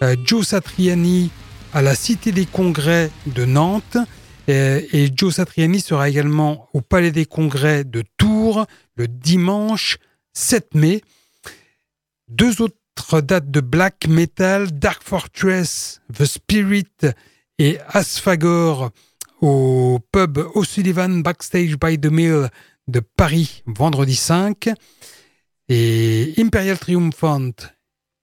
[0.02, 1.30] euh, Joe Satriani
[1.74, 3.98] à la Cité des Congrès de Nantes.
[4.48, 8.66] Et, Joe Satriani sera également au Palais des Congrès de Tours
[8.96, 9.98] le dimanche
[10.32, 11.02] 7 mai.
[12.28, 16.88] Deux autres dates de black metal, Dark Fortress, The Spirit
[17.58, 18.90] et Asphagor
[19.42, 22.48] au pub O'Sullivan Backstage by the Mill
[22.88, 24.70] de Paris vendredi 5
[25.68, 27.52] et Imperial Triumphant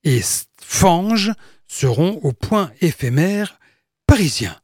[0.09, 0.21] et
[0.59, 1.33] Fange
[1.67, 3.59] seront au point éphémère
[4.07, 4.55] parisien.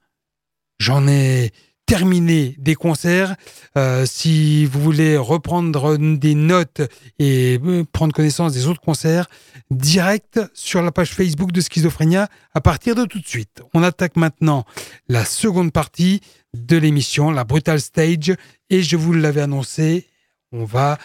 [0.80, 1.52] J'en ai
[1.86, 3.36] terminé des concerts.
[3.78, 6.82] Euh, si vous voulez reprendre des notes
[7.20, 9.28] et euh, prendre connaissance des autres concerts,
[9.70, 13.62] direct sur la page Facebook de Schizophrénia à partir de tout de suite.
[13.76, 14.66] On attaque maintenant
[15.08, 16.22] la seconde partie
[16.56, 18.34] de l'émission, la Brutal Stage,
[18.72, 20.08] et je vous l'avais annoncé,
[20.52, 20.98] on va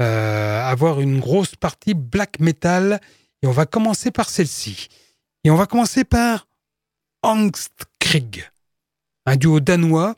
[0.00, 3.00] euh, avoir une grosse partie black metal
[3.42, 4.88] et on va commencer par celle-ci.
[5.44, 6.46] Et on va commencer par
[7.22, 8.50] Angstkrieg,
[9.26, 10.16] un duo danois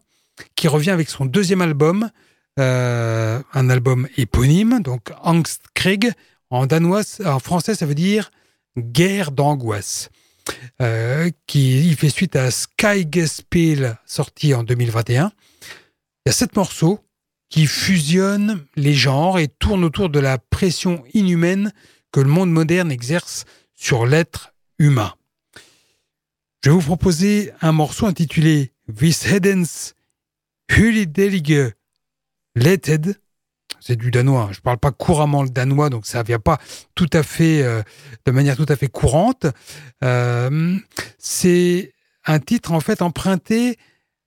[0.54, 2.10] qui revient avec son deuxième album,
[2.58, 6.12] euh, un album éponyme, donc Angstkrieg.
[6.50, 8.30] En danois, en français, ça veut dire
[8.76, 10.10] guerre d'angoisse.
[10.80, 15.32] Euh, qui il fait suite à Skygespil sorti en 2021.
[16.24, 17.00] Il y a sept morceaux
[17.50, 21.72] qui fusionne les genres et tourne autour de la pression inhumaine
[22.12, 23.44] que le monde moderne exerce
[23.74, 25.14] sur l'être humain.
[26.62, 29.94] Je vais vous proposer un morceau intitulé This Hedens
[30.68, 31.72] Hulidelige
[32.54, 33.16] Letted.
[33.80, 34.42] C'est du danois.
[34.42, 34.48] Hein.
[34.52, 36.58] Je ne parle pas couramment le danois, donc ça ne vient pas
[36.94, 37.82] tout à fait euh,
[38.26, 39.46] de manière tout à fait courante.
[40.04, 40.76] Euh,
[41.18, 41.94] c'est
[42.26, 43.78] un titre en fait emprunté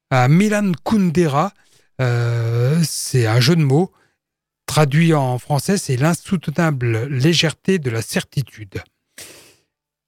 [0.10, 1.54] à Milan Kundera.
[2.02, 3.92] Euh, c'est un jeu de mots.
[4.66, 8.82] Traduit en français, c'est l'insoutenable légèreté de la certitude.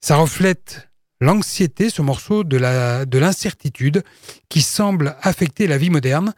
[0.02, 0.90] Ça reflète
[1.20, 4.04] l'anxiété, ce morceau de l'incertitude
[4.50, 6.34] qui semble affecter la vie moderne.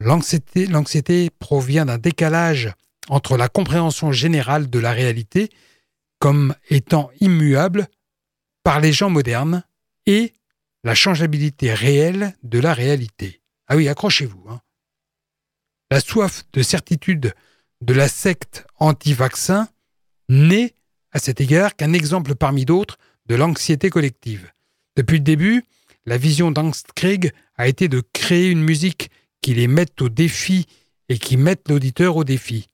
[0.00, 2.72] L'anxiété provient d'un décalage
[3.08, 5.50] entre la compréhension générale de la réalité
[6.18, 7.88] comme étant immuable
[8.62, 9.64] par les gens modernes
[10.06, 10.34] et
[10.84, 13.42] la changeabilité réelle de la réalité.
[13.68, 14.44] Ah oui, accrochez-vous.
[14.48, 14.60] Hein.
[15.90, 17.34] La soif de certitude
[17.82, 19.68] de la secte anti-vaccin
[20.28, 20.74] n'est,
[21.10, 24.52] à cet égard, qu'un exemple parmi d'autres de l'anxiété collective.
[24.96, 25.64] Depuis le début,
[26.06, 29.10] la vision d'Angstkrieg a été de créer une musique
[29.40, 30.66] qui les mette au défi
[31.08, 32.68] et qui mette l'auditeur au défi.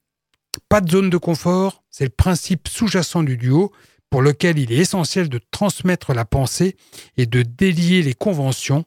[0.68, 3.72] Pas de zone de confort, c'est le principe sous-jacent du duo
[4.10, 6.76] pour lequel il est essentiel de transmettre la pensée
[7.16, 8.84] et de délier les conventions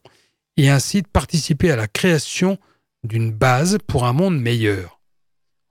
[0.56, 2.58] et ainsi de participer à la création
[3.02, 5.01] d'une base pour un monde meilleur.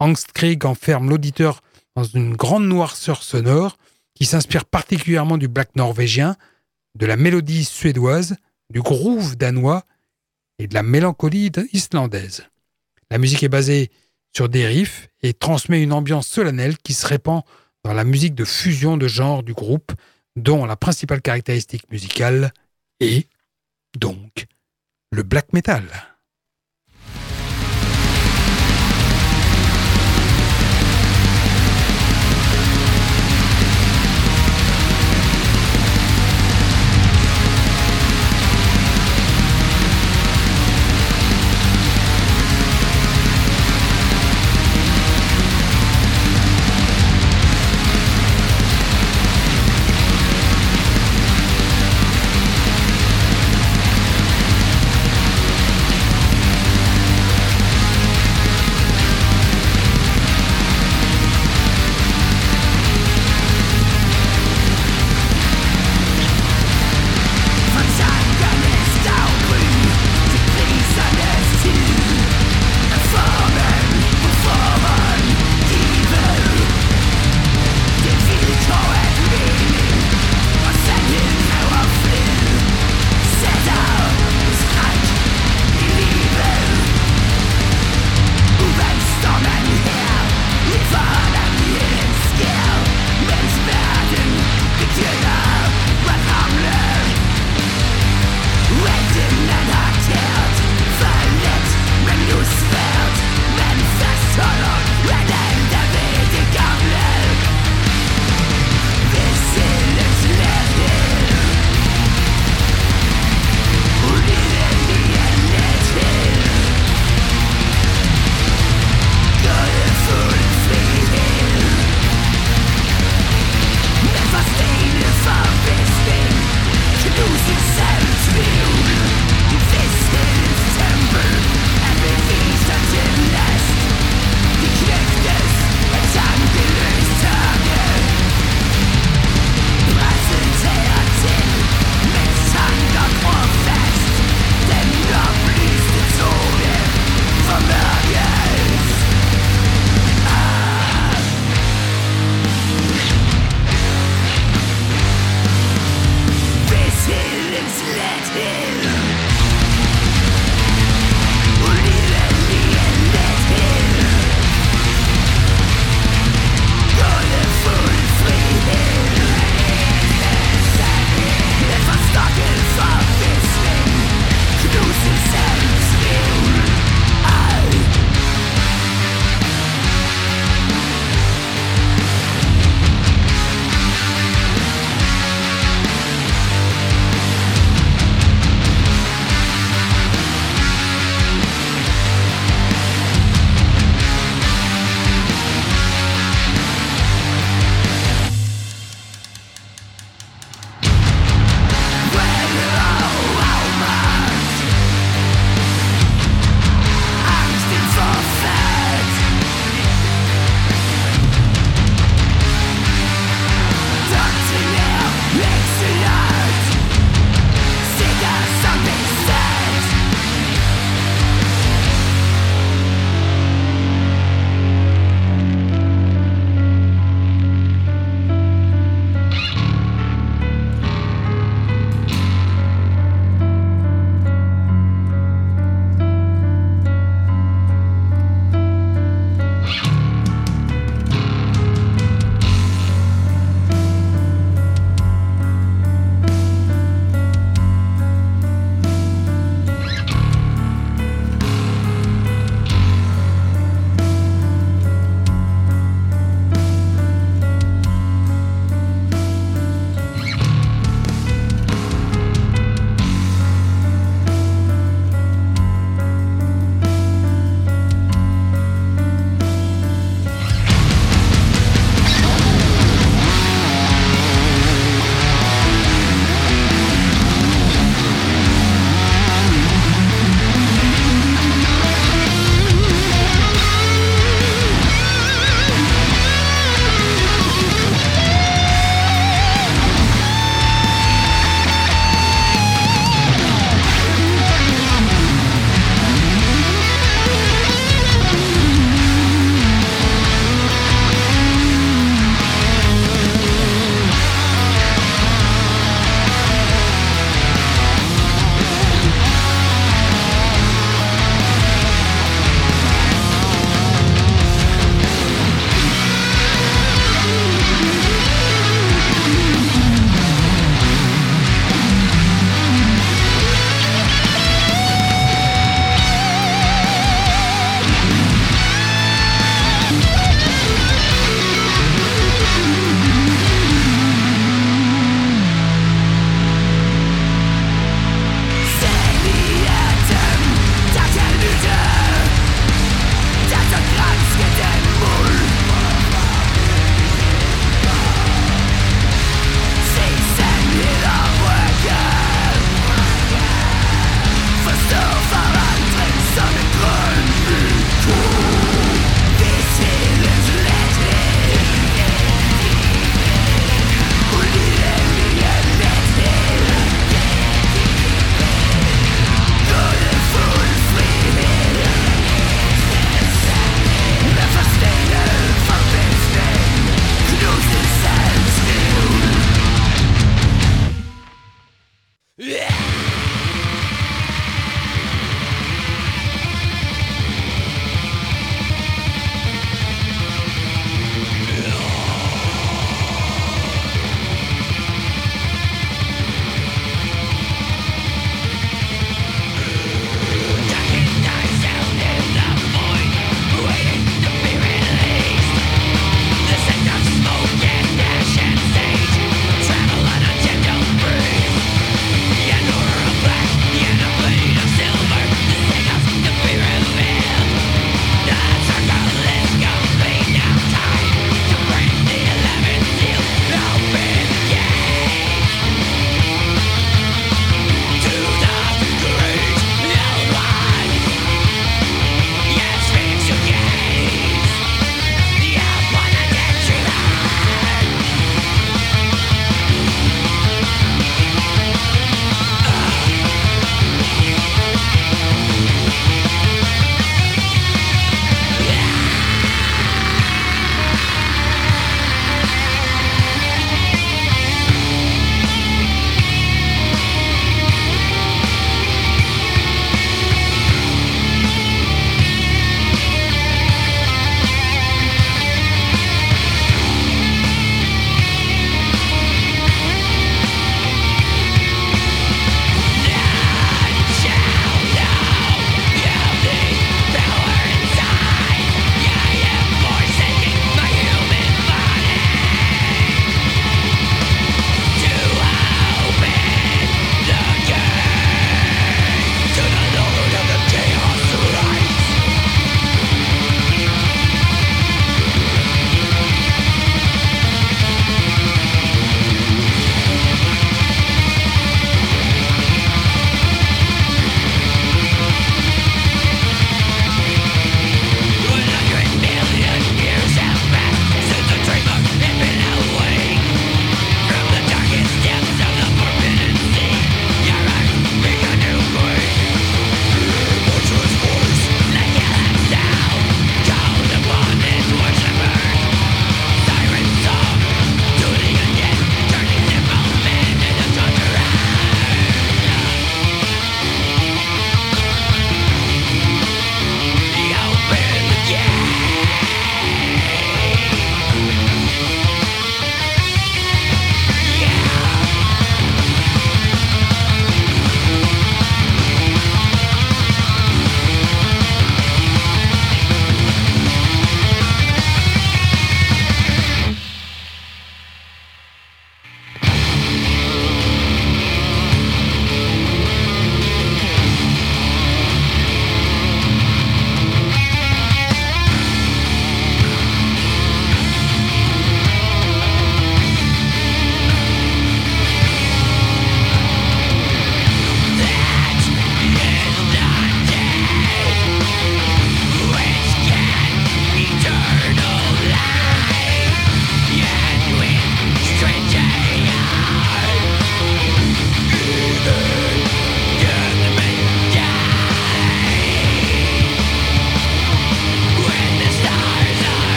[0.00, 1.60] Angstkrieg enferme l'auditeur
[1.94, 3.76] dans une grande noirceur sonore
[4.14, 6.36] qui s'inspire particulièrement du black norvégien,
[6.94, 8.36] de la mélodie suédoise,
[8.70, 9.84] du groove danois
[10.58, 12.46] et de la mélancolie islandaise.
[13.10, 13.90] La musique est basée
[14.34, 17.42] sur des riffs et transmet une ambiance solennelle qui se répand
[17.84, 19.92] dans la musique de fusion de genre du groupe,
[20.36, 22.52] dont la principale caractéristique musicale
[23.00, 23.28] est
[23.98, 24.46] donc
[25.10, 25.84] le black metal.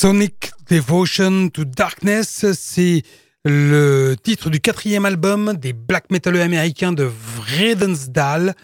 [0.00, 3.02] Sonic Devotion to Darkness, c'est
[3.44, 8.54] le titre du quatrième album des black metal américains de Vredensdal,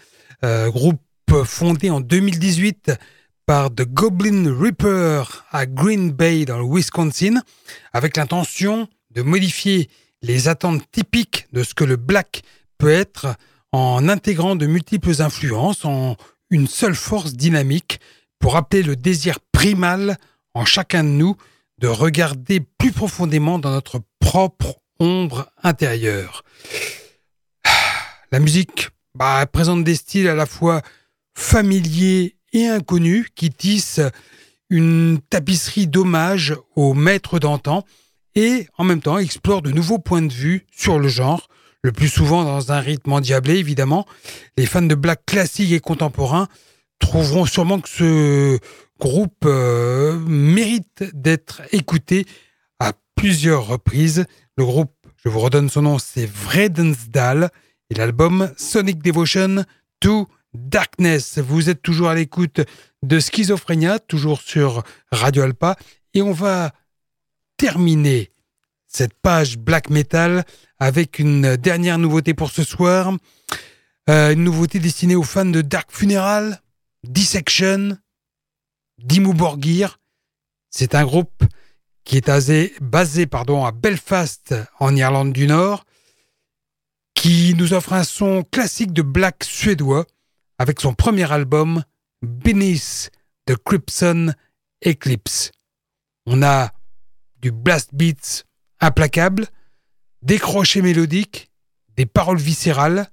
[0.43, 0.99] euh, groupe
[1.45, 2.91] fondé en 2018
[3.45, 7.43] par The Goblin Reaper à Green Bay dans le Wisconsin,
[7.93, 9.91] avec l'intention de modifier
[10.23, 12.41] les attentes typiques de ce que le black
[12.79, 13.35] peut être
[13.71, 16.15] en intégrant de multiples influences en
[16.49, 17.99] une seule force dynamique
[18.39, 20.17] pour appeler le désir primal
[20.57, 21.35] en chacun de nous
[21.77, 26.43] de regarder plus profondément dans notre propre ombre intérieure.
[28.31, 30.81] La musique bah, présente des styles à la fois
[31.35, 34.01] familiers et inconnus qui tissent
[34.71, 37.85] une tapisserie d'hommage aux maîtres d'antan
[38.33, 41.47] et en même temps explore de nouveaux points de vue sur le genre,
[41.83, 44.07] le plus souvent dans un rythme endiablé évidemment.
[44.57, 46.47] Les fans de black classique et contemporain
[46.99, 48.59] trouveront sûrement que ce
[48.99, 52.25] groupe euh, mérite d'être écouté
[52.79, 54.25] à plusieurs reprises.
[54.57, 54.93] Le groupe,
[55.23, 57.49] je vous redonne son nom, c'est Vredensdal
[57.89, 59.63] et l'album Sonic Devotion
[59.99, 61.39] to Darkness.
[61.39, 62.61] Vous êtes toujours à l'écoute
[63.03, 65.75] de Schizophrénia, toujours sur Radio Alpa,
[66.13, 66.71] et on va
[67.57, 68.31] terminer
[68.87, 70.45] cette page black metal
[70.79, 73.13] avec une dernière nouveauté pour ce soir.
[74.09, 76.61] Euh, une nouveauté destinée aux fans de Dark Funeral,
[77.07, 77.97] Dissection,
[78.97, 79.99] Dimmu Borgir.
[80.69, 81.43] C'est un groupe
[82.03, 85.85] qui est basé, pardon, à Belfast, en Irlande du Nord,
[87.13, 90.05] qui nous offre un son classique de black suédois
[90.57, 91.83] avec son premier album
[92.21, 93.11] Beneath
[93.45, 94.33] the Crimson
[94.85, 95.51] Eclipse.
[96.25, 96.71] On a
[97.41, 98.43] du blast beats
[98.79, 99.47] implacable,
[100.21, 101.49] des crochets mélodiques,
[101.95, 103.09] des paroles viscérales,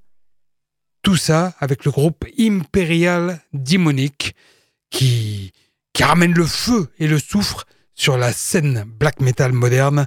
[1.05, 4.35] tout ça avec le groupe Imperial Demonic
[4.91, 5.53] qui,
[5.93, 10.07] qui ramène le feu et le soufre sur la scène black metal moderne.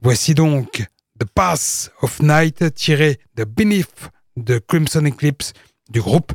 [0.00, 0.82] Voici donc
[1.20, 4.10] The Path of Night tiré de Beneath
[4.42, 5.52] the Crimson Eclipse
[5.90, 6.32] du groupe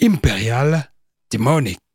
[0.00, 0.92] Imperial
[1.32, 1.87] Demonic.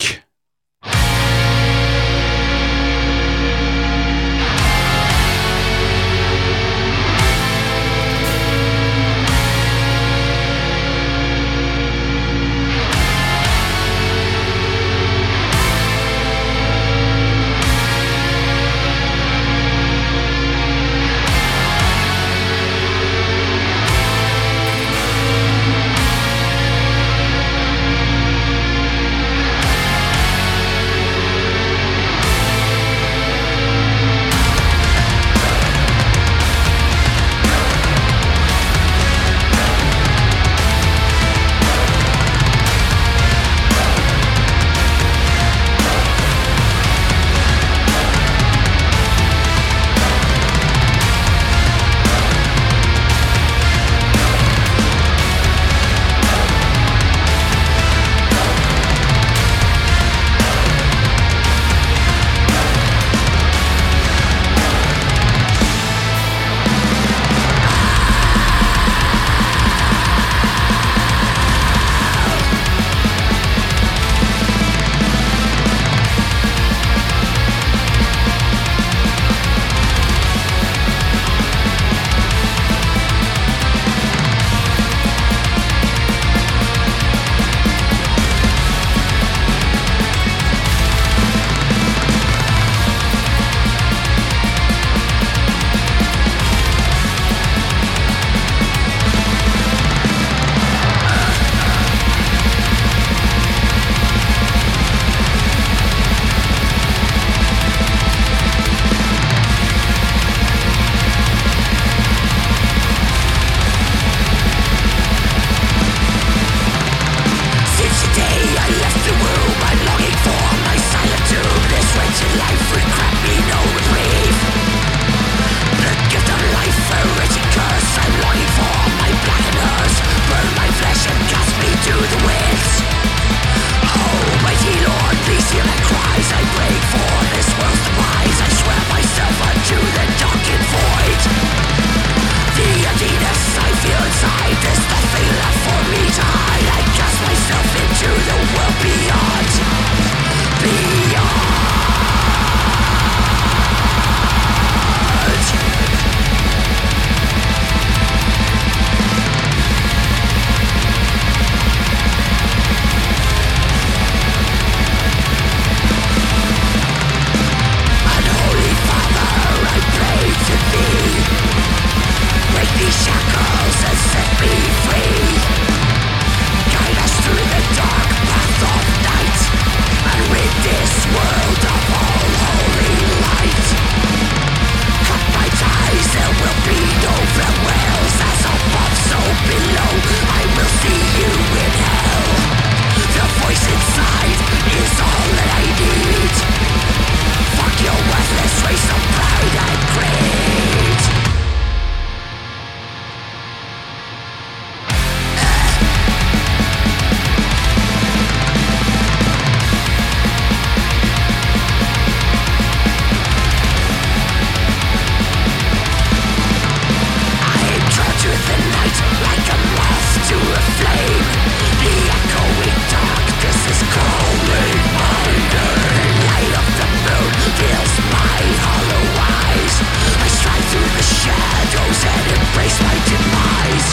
[232.53, 233.87] Face my demise.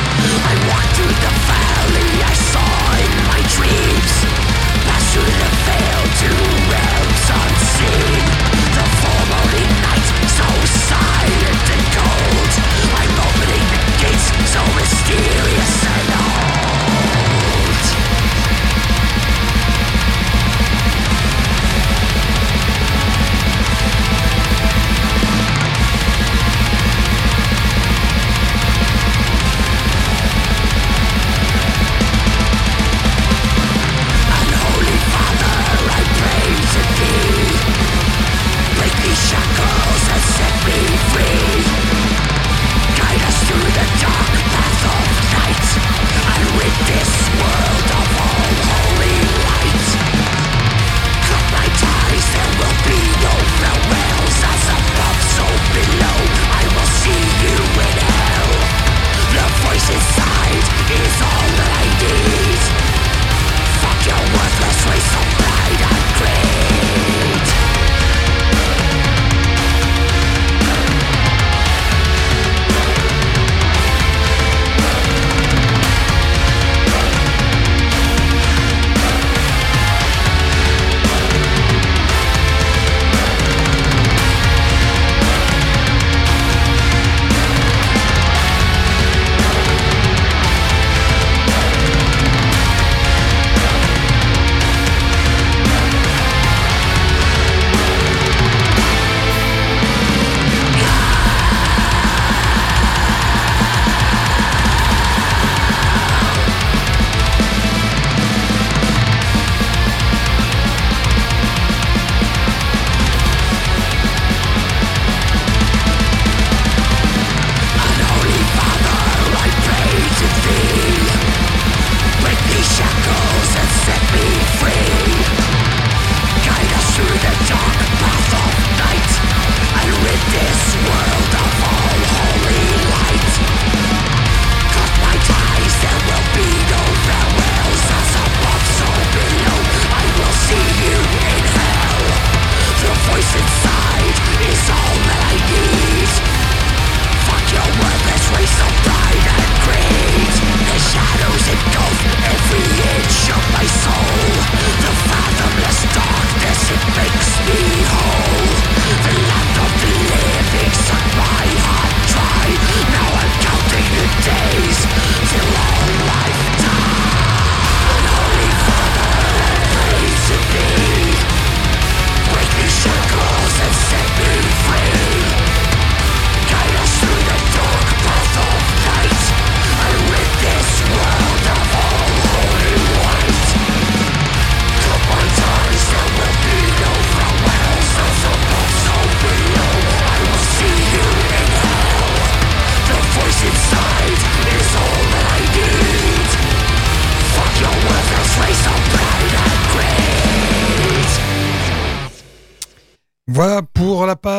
[0.45, 1.70] I want to defend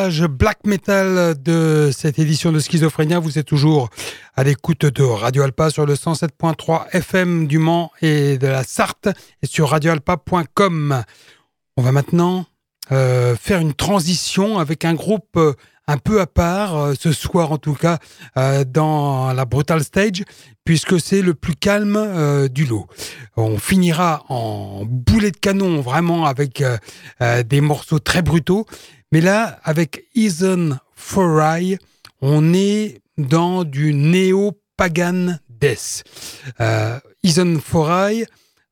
[0.09, 3.19] black metal de cette édition de Schizophrénia.
[3.19, 3.89] Vous êtes toujours
[4.35, 9.09] à l'écoute de Radio Alpa sur le 107.3 FM du Mans et de la Sarthe
[9.41, 11.03] et sur radioalpa.com.
[11.77, 12.45] On va maintenant
[12.91, 15.53] euh, faire une transition avec un groupe euh,
[15.87, 17.99] un peu à part, euh, ce soir en tout cas,
[18.65, 20.23] dans la Brutal Stage,
[20.63, 22.87] puisque c'est le plus calme du lot.
[23.35, 26.63] On finira en boulet de canon, vraiment avec
[27.45, 28.65] des morceaux très brutaux.
[29.11, 31.77] Mais là, avec Ethan Foray,
[32.21, 36.03] on est dans du néo-pagan death.
[36.59, 38.25] Euh, Ethan Foray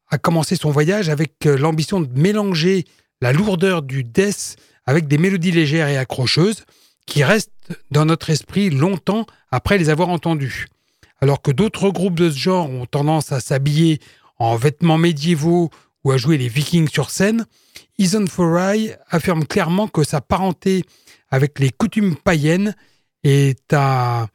[0.09, 2.85] a commencé son voyage avec l'ambition de mélanger
[3.21, 4.55] la lourdeur du death
[4.85, 6.63] avec des mélodies légères et accrocheuses
[7.05, 7.51] qui restent
[7.91, 10.67] dans notre esprit longtemps après les avoir entendus.
[11.21, 13.99] Alors que d'autres groupes de ce genre ont tendance à s'habiller
[14.37, 15.69] en vêtements médiévaux
[16.03, 17.45] ou à jouer les vikings sur scène,
[17.99, 20.85] Ethan Foray affirme clairement que sa parenté
[21.29, 22.73] avec les coutumes païennes
[23.23, 24.25] est, euh,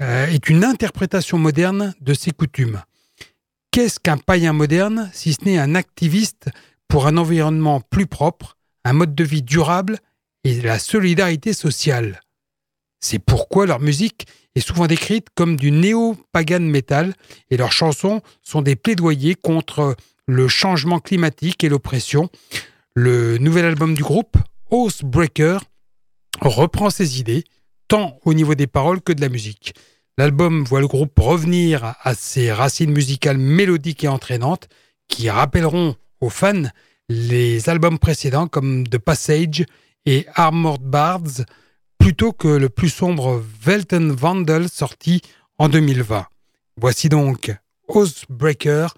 [0.00, 2.82] est une interprétation moderne de ces coutumes.
[3.70, 6.50] Qu'est-ce qu'un païen moderne si ce n'est un activiste
[6.88, 9.98] pour un environnement plus propre, un mode de vie durable
[10.44, 12.20] et la solidarité sociale?
[13.00, 17.14] C'est pourquoi leur musique est souvent décrite comme du néo-pagan metal
[17.50, 22.28] et leurs chansons sont des plaidoyers contre le changement climatique et l'oppression.
[22.98, 24.38] Le nouvel album du groupe,
[25.02, 25.58] Breaker,
[26.40, 27.44] reprend ces idées,
[27.88, 29.74] tant au niveau des paroles que de la musique.
[30.16, 34.70] L'album voit le groupe revenir à ses racines musicales mélodiques et entraînantes
[35.08, 36.70] qui rappelleront aux fans
[37.10, 39.66] les albums précédents comme The Passage
[40.06, 41.44] et Armored Bards,
[41.98, 45.20] plutôt que le plus sombre Velten Vandal sorti
[45.58, 46.24] en 2020.
[46.80, 47.54] Voici donc
[47.88, 48.94] Oathbreaker,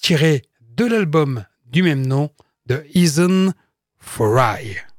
[0.00, 2.30] tiré de l'album du même nom
[2.72, 3.54] de Ethan
[3.98, 4.91] Foray.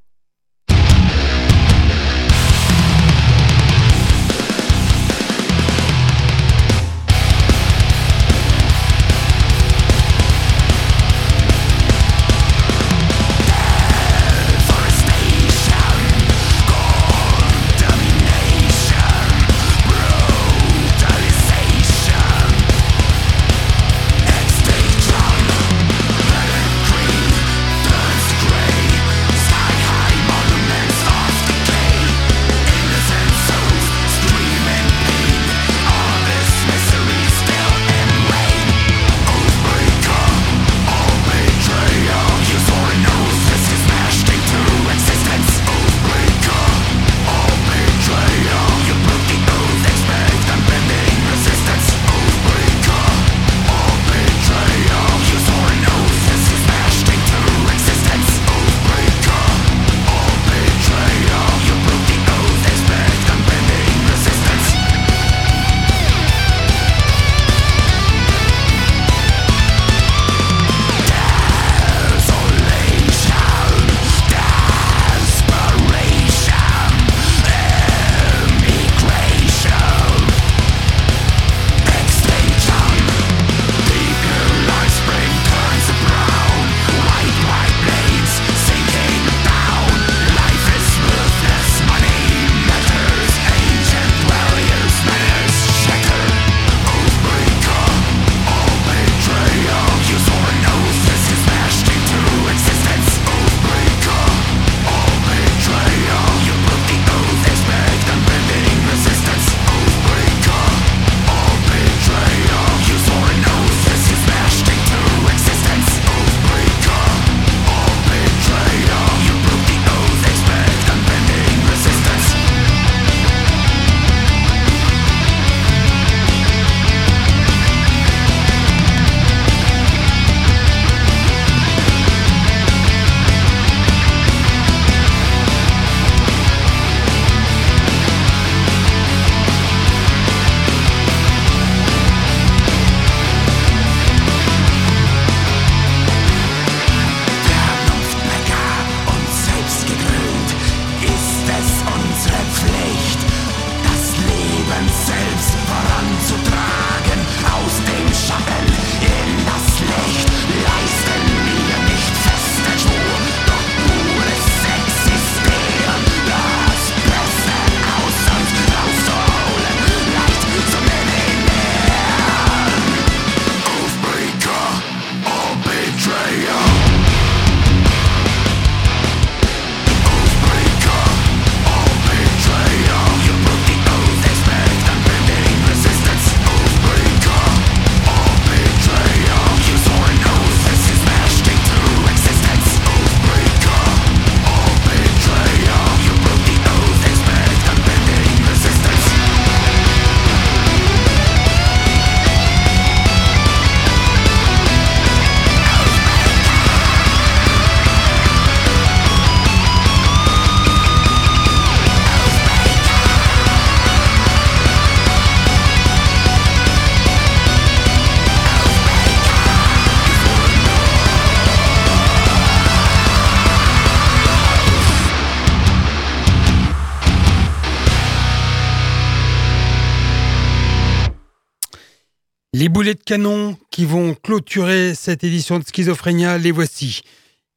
[232.84, 237.00] Boulets de canon qui vont clôturer cette édition de Schizophrénia, les voici.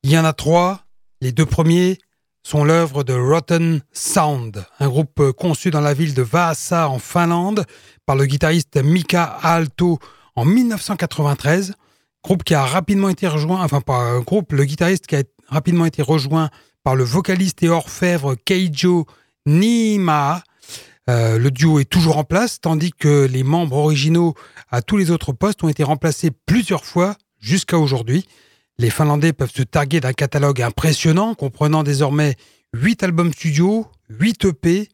[0.04, 0.84] Il y en a trois.
[1.20, 1.98] Les deux premiers
[2.44, 7.64] sont l'œuvre de Rotten Sound, un groupe conçu dans la ville de Vaasa en Finlande
[8.06, 9.98] par le guitariste Mika Aalto
[10.36, 11.74] en 1993.
[12.22, 15.86] Groupe qui a rapidement été rejoint, enfin pas un groupe, le guitariste qui a rapidement
[15.86, 16.50] été rejoint
[16.84, 19.06] par le vocaliste et orfèvre Keijo
[19.44, 20.44] Nima.
[21.08, 24.34] Euh, le duo est toujours en place, tandis que les membres originaux
[24.70, 28.26] à tous les autres postes ont été remplacés plusieurs fois jusqu'à aujourd'hui.
[28.78, 32.34] Les Finlandais peuvent se targuer d'un catalogue impressionnant, comprenant désormais
[32.74, 34.88] 8 albums studio, 8 EP,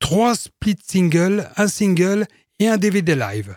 [0.00, 2.26] 3 split singles, un single
[2.58, 3.56] et un DVD live.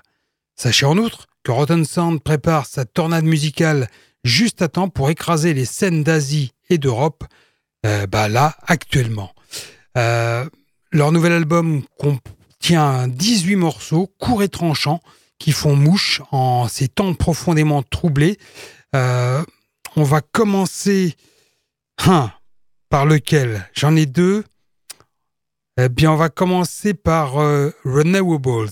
[0.56, 3.90] Sachez en outre que Rotten Sound prépare sa tornade musicale
[4.24, 7.24] juste à temps pour écraser les scènes d'Asie et d'Europe,
[7.86, 9.32] euh, bah là, actuellement.
[9.98, 10.46] Euh,
[10.92, 15.02] leur nouvel album contient 18 morceaux courts et tranchants
[15.40, 18.38] qui font mouche en ces temps profondément troublés.
[18.96, 19.44] Euh,
[19.96, 21.16] on va commencer
[22.06, 22.32] hein,
[22.90, 23.70] par lequel?
[23.74, 24.44] J'en ai deux.
[25.78, 28.70] Eh bien, on va commencer par euh, Renewables.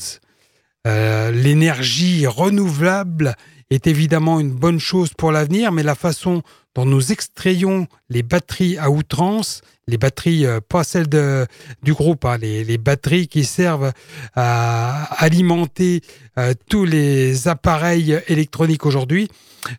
[0.87, 3.35] Euh, l'énergie renouvelable
[3.69, 6.43] est évidemment une bonne chose pour l'avenir, mais la façon
[6.75, 12.37] dont nous extrayons les batteries à outrance, les batteries, euh, pas celles du groupe, hein,
[12.37, 13.91] les, batteries qui servent
[14.35, 16.01] à alimenter
[16.37, 19.29] euh, tous les appareils électroniques aujourd'hui,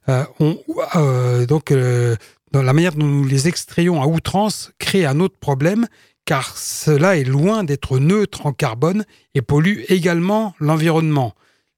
[0.09, 1.73] euh, donc
[2.53, 5.87] dans la manière dont nous les extrayons à outrance crée un autre problème,
[6.25, 9.05] car cela est loin d'être neutre en carbone
[9.35, 11.35] et pollue également l'environnement.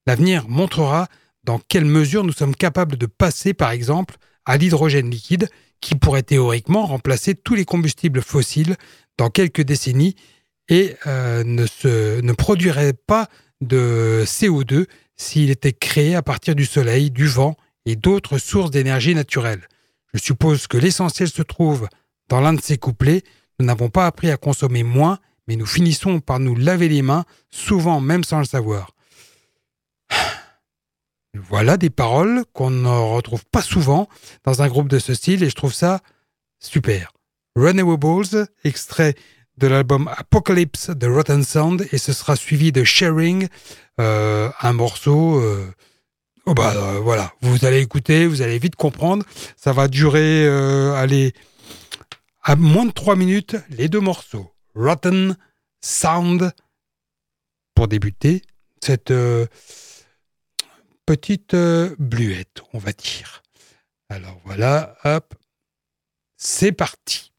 [0.06, 1.08] L'avenir montrera
[1.44, 5.48] dans quelle mesure nous sommes capables de passer, par exemple, à l'hydrogène liquide,
[5.80, 8.76] qui pourrait théoriquement remplacer tous les combustibles fossiles
[9.18, 10.16] dans quelques décennies
[10.68, 13.28] et euh, ne, ne produirait pas
[13.60, 14.86] de CO2
[15.16, 19.68] s'il était créé à partir du soleil, du vent et d'autres sources d'énergie naturelle.
[20.12, 21.88] Je suppose que l'essentiel se trouve
[22.28, 23.22] dans l'un de ces couplets.
[23.58, 27.24] Nous n'avons pas appris à consommer moins, mais nous finissons par nous laver les mains,
[27.50, 28.95] souvent même sans le savoir.
[31.48, 34.08] Voilà des paroles qu'on ne retrouve pas souvent
[34.44, 36.00] dans un groupe de ce style et je trouve ça
[36.58, 37.12] super.
[37.54, 39.14] Renewables, extrait
[39.56, 43.48] de l'album Apocalypse de Rotten Sound et ce sera suivi de Sharing,
[44.00, 45.38] euh, un morceau.
[45.38, 45.72] Euh,
[46.46, 49.24] oh bah euh, voilà, vous allez écouter, vous allez vite comprendre.
[49.56, 50.46] Ça va durer,
[52.42, 54.50] à moins de trois minutes, les deux morceaux.
[54.74, 55.36] Rotten
[55.80, 56.52] Sound
[57.74, 58.42] pour débuter
[58.82, 59.12] cette
[61.06, 63.42] petite euh, bluette, on va dire.
[64.08, 65.34] Alors voilà, hop,
[66.36, 67.32] c'est parti.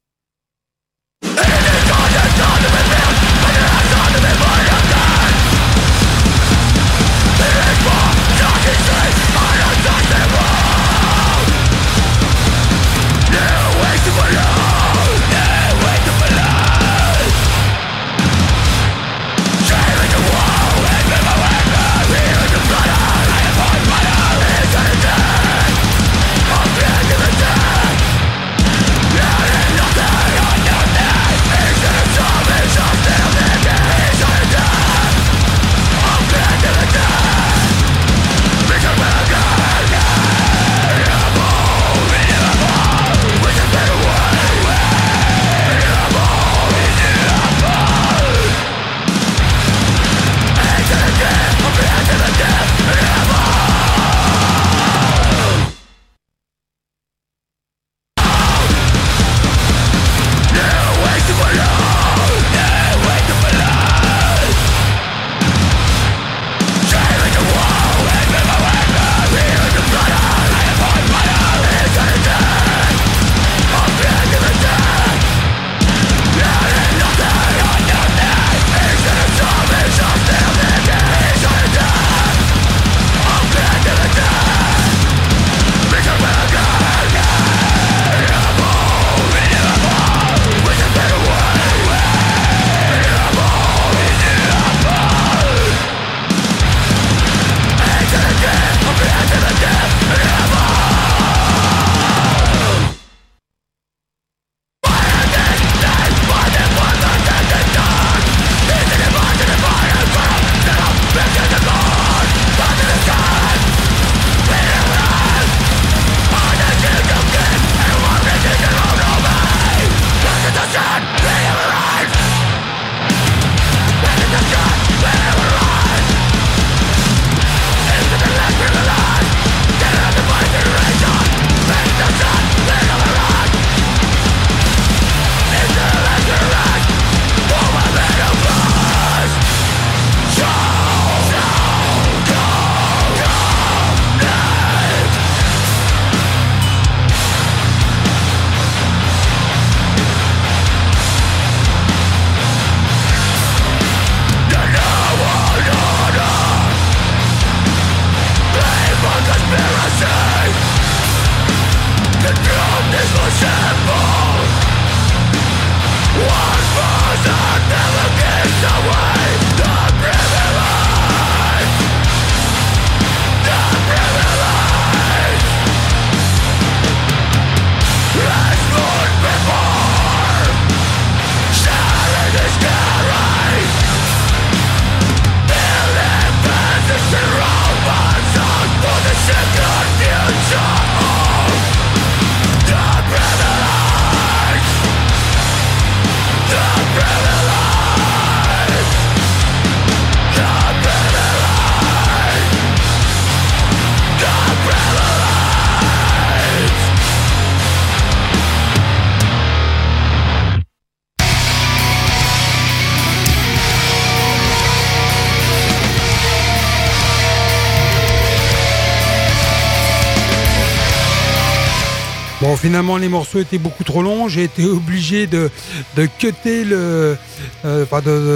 [222.58, 225.50] Finalement les morceaux étaient beaucoup trop longs, j'ai été obligé de,
[225.96, 227.18] de cutter le,
[227.66, 227.86] euh,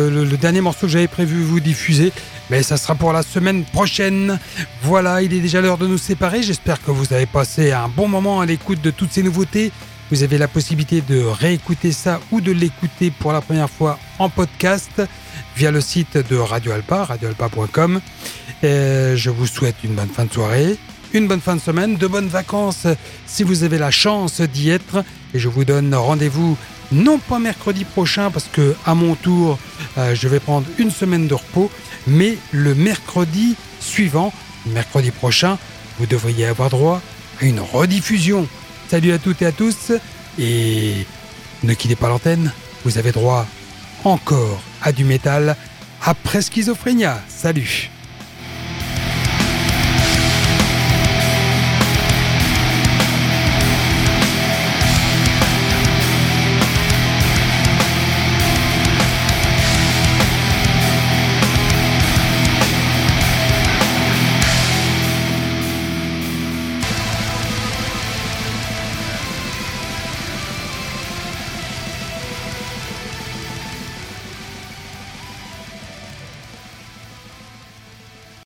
[0.09, 2.13] le, dernier morceau que j'avais prévu vous diffuser,
[2.49, 4.39] mais ça sera pour la semaine prochaine.
[4.83, 8.07] Voilà, il est déjà l'heure de nous séparer, j'espère que vous avez passé un bon
[8.07, 9.71] moment à l'écoute de toutes ces nouveautés.
[10.11, 14.29] Vous avez la possibilité de réécouter ça ou de l'écouter pour la première fois en
[14.29, 15.01] podcast
[15.55, 18.01] via le site de Radio Alpa, radioalpa.com.
[18.61, 20.77] Je vous souhaite une bonne fin de soirée,
[21.13, 22.87] une bonne fin de semaine, de bonnes vacances
[23.27, 25.03] si vous avez la chance d'y être.
[25.33, 26.57] Et je vous donne rendez-vous
[26.91, 29.57] non pas mercredi prochain parce que à mon tour
[29.97, 31.71] euh, je vais prendre une semaine de repos,
[32.07, 34.33] mais le mercredi suivant,
[34.65, 35.57] mercredi prochain,
[35.99, 37.01] vous devriez avoir droit
[37.41, 38.47] à une rediffusion.
[38.89, 39.91] Salut à toutes et à tous
[40.39, 41.05] et
[41.63, 42.51] ne quittez pas l'antenne,
[42.83, 43.45] vous avez droit
[44.03, 45.55] encore à du métal
[46.03, 47.21] après Schizophrénia.
[47.29, 47.91] Salut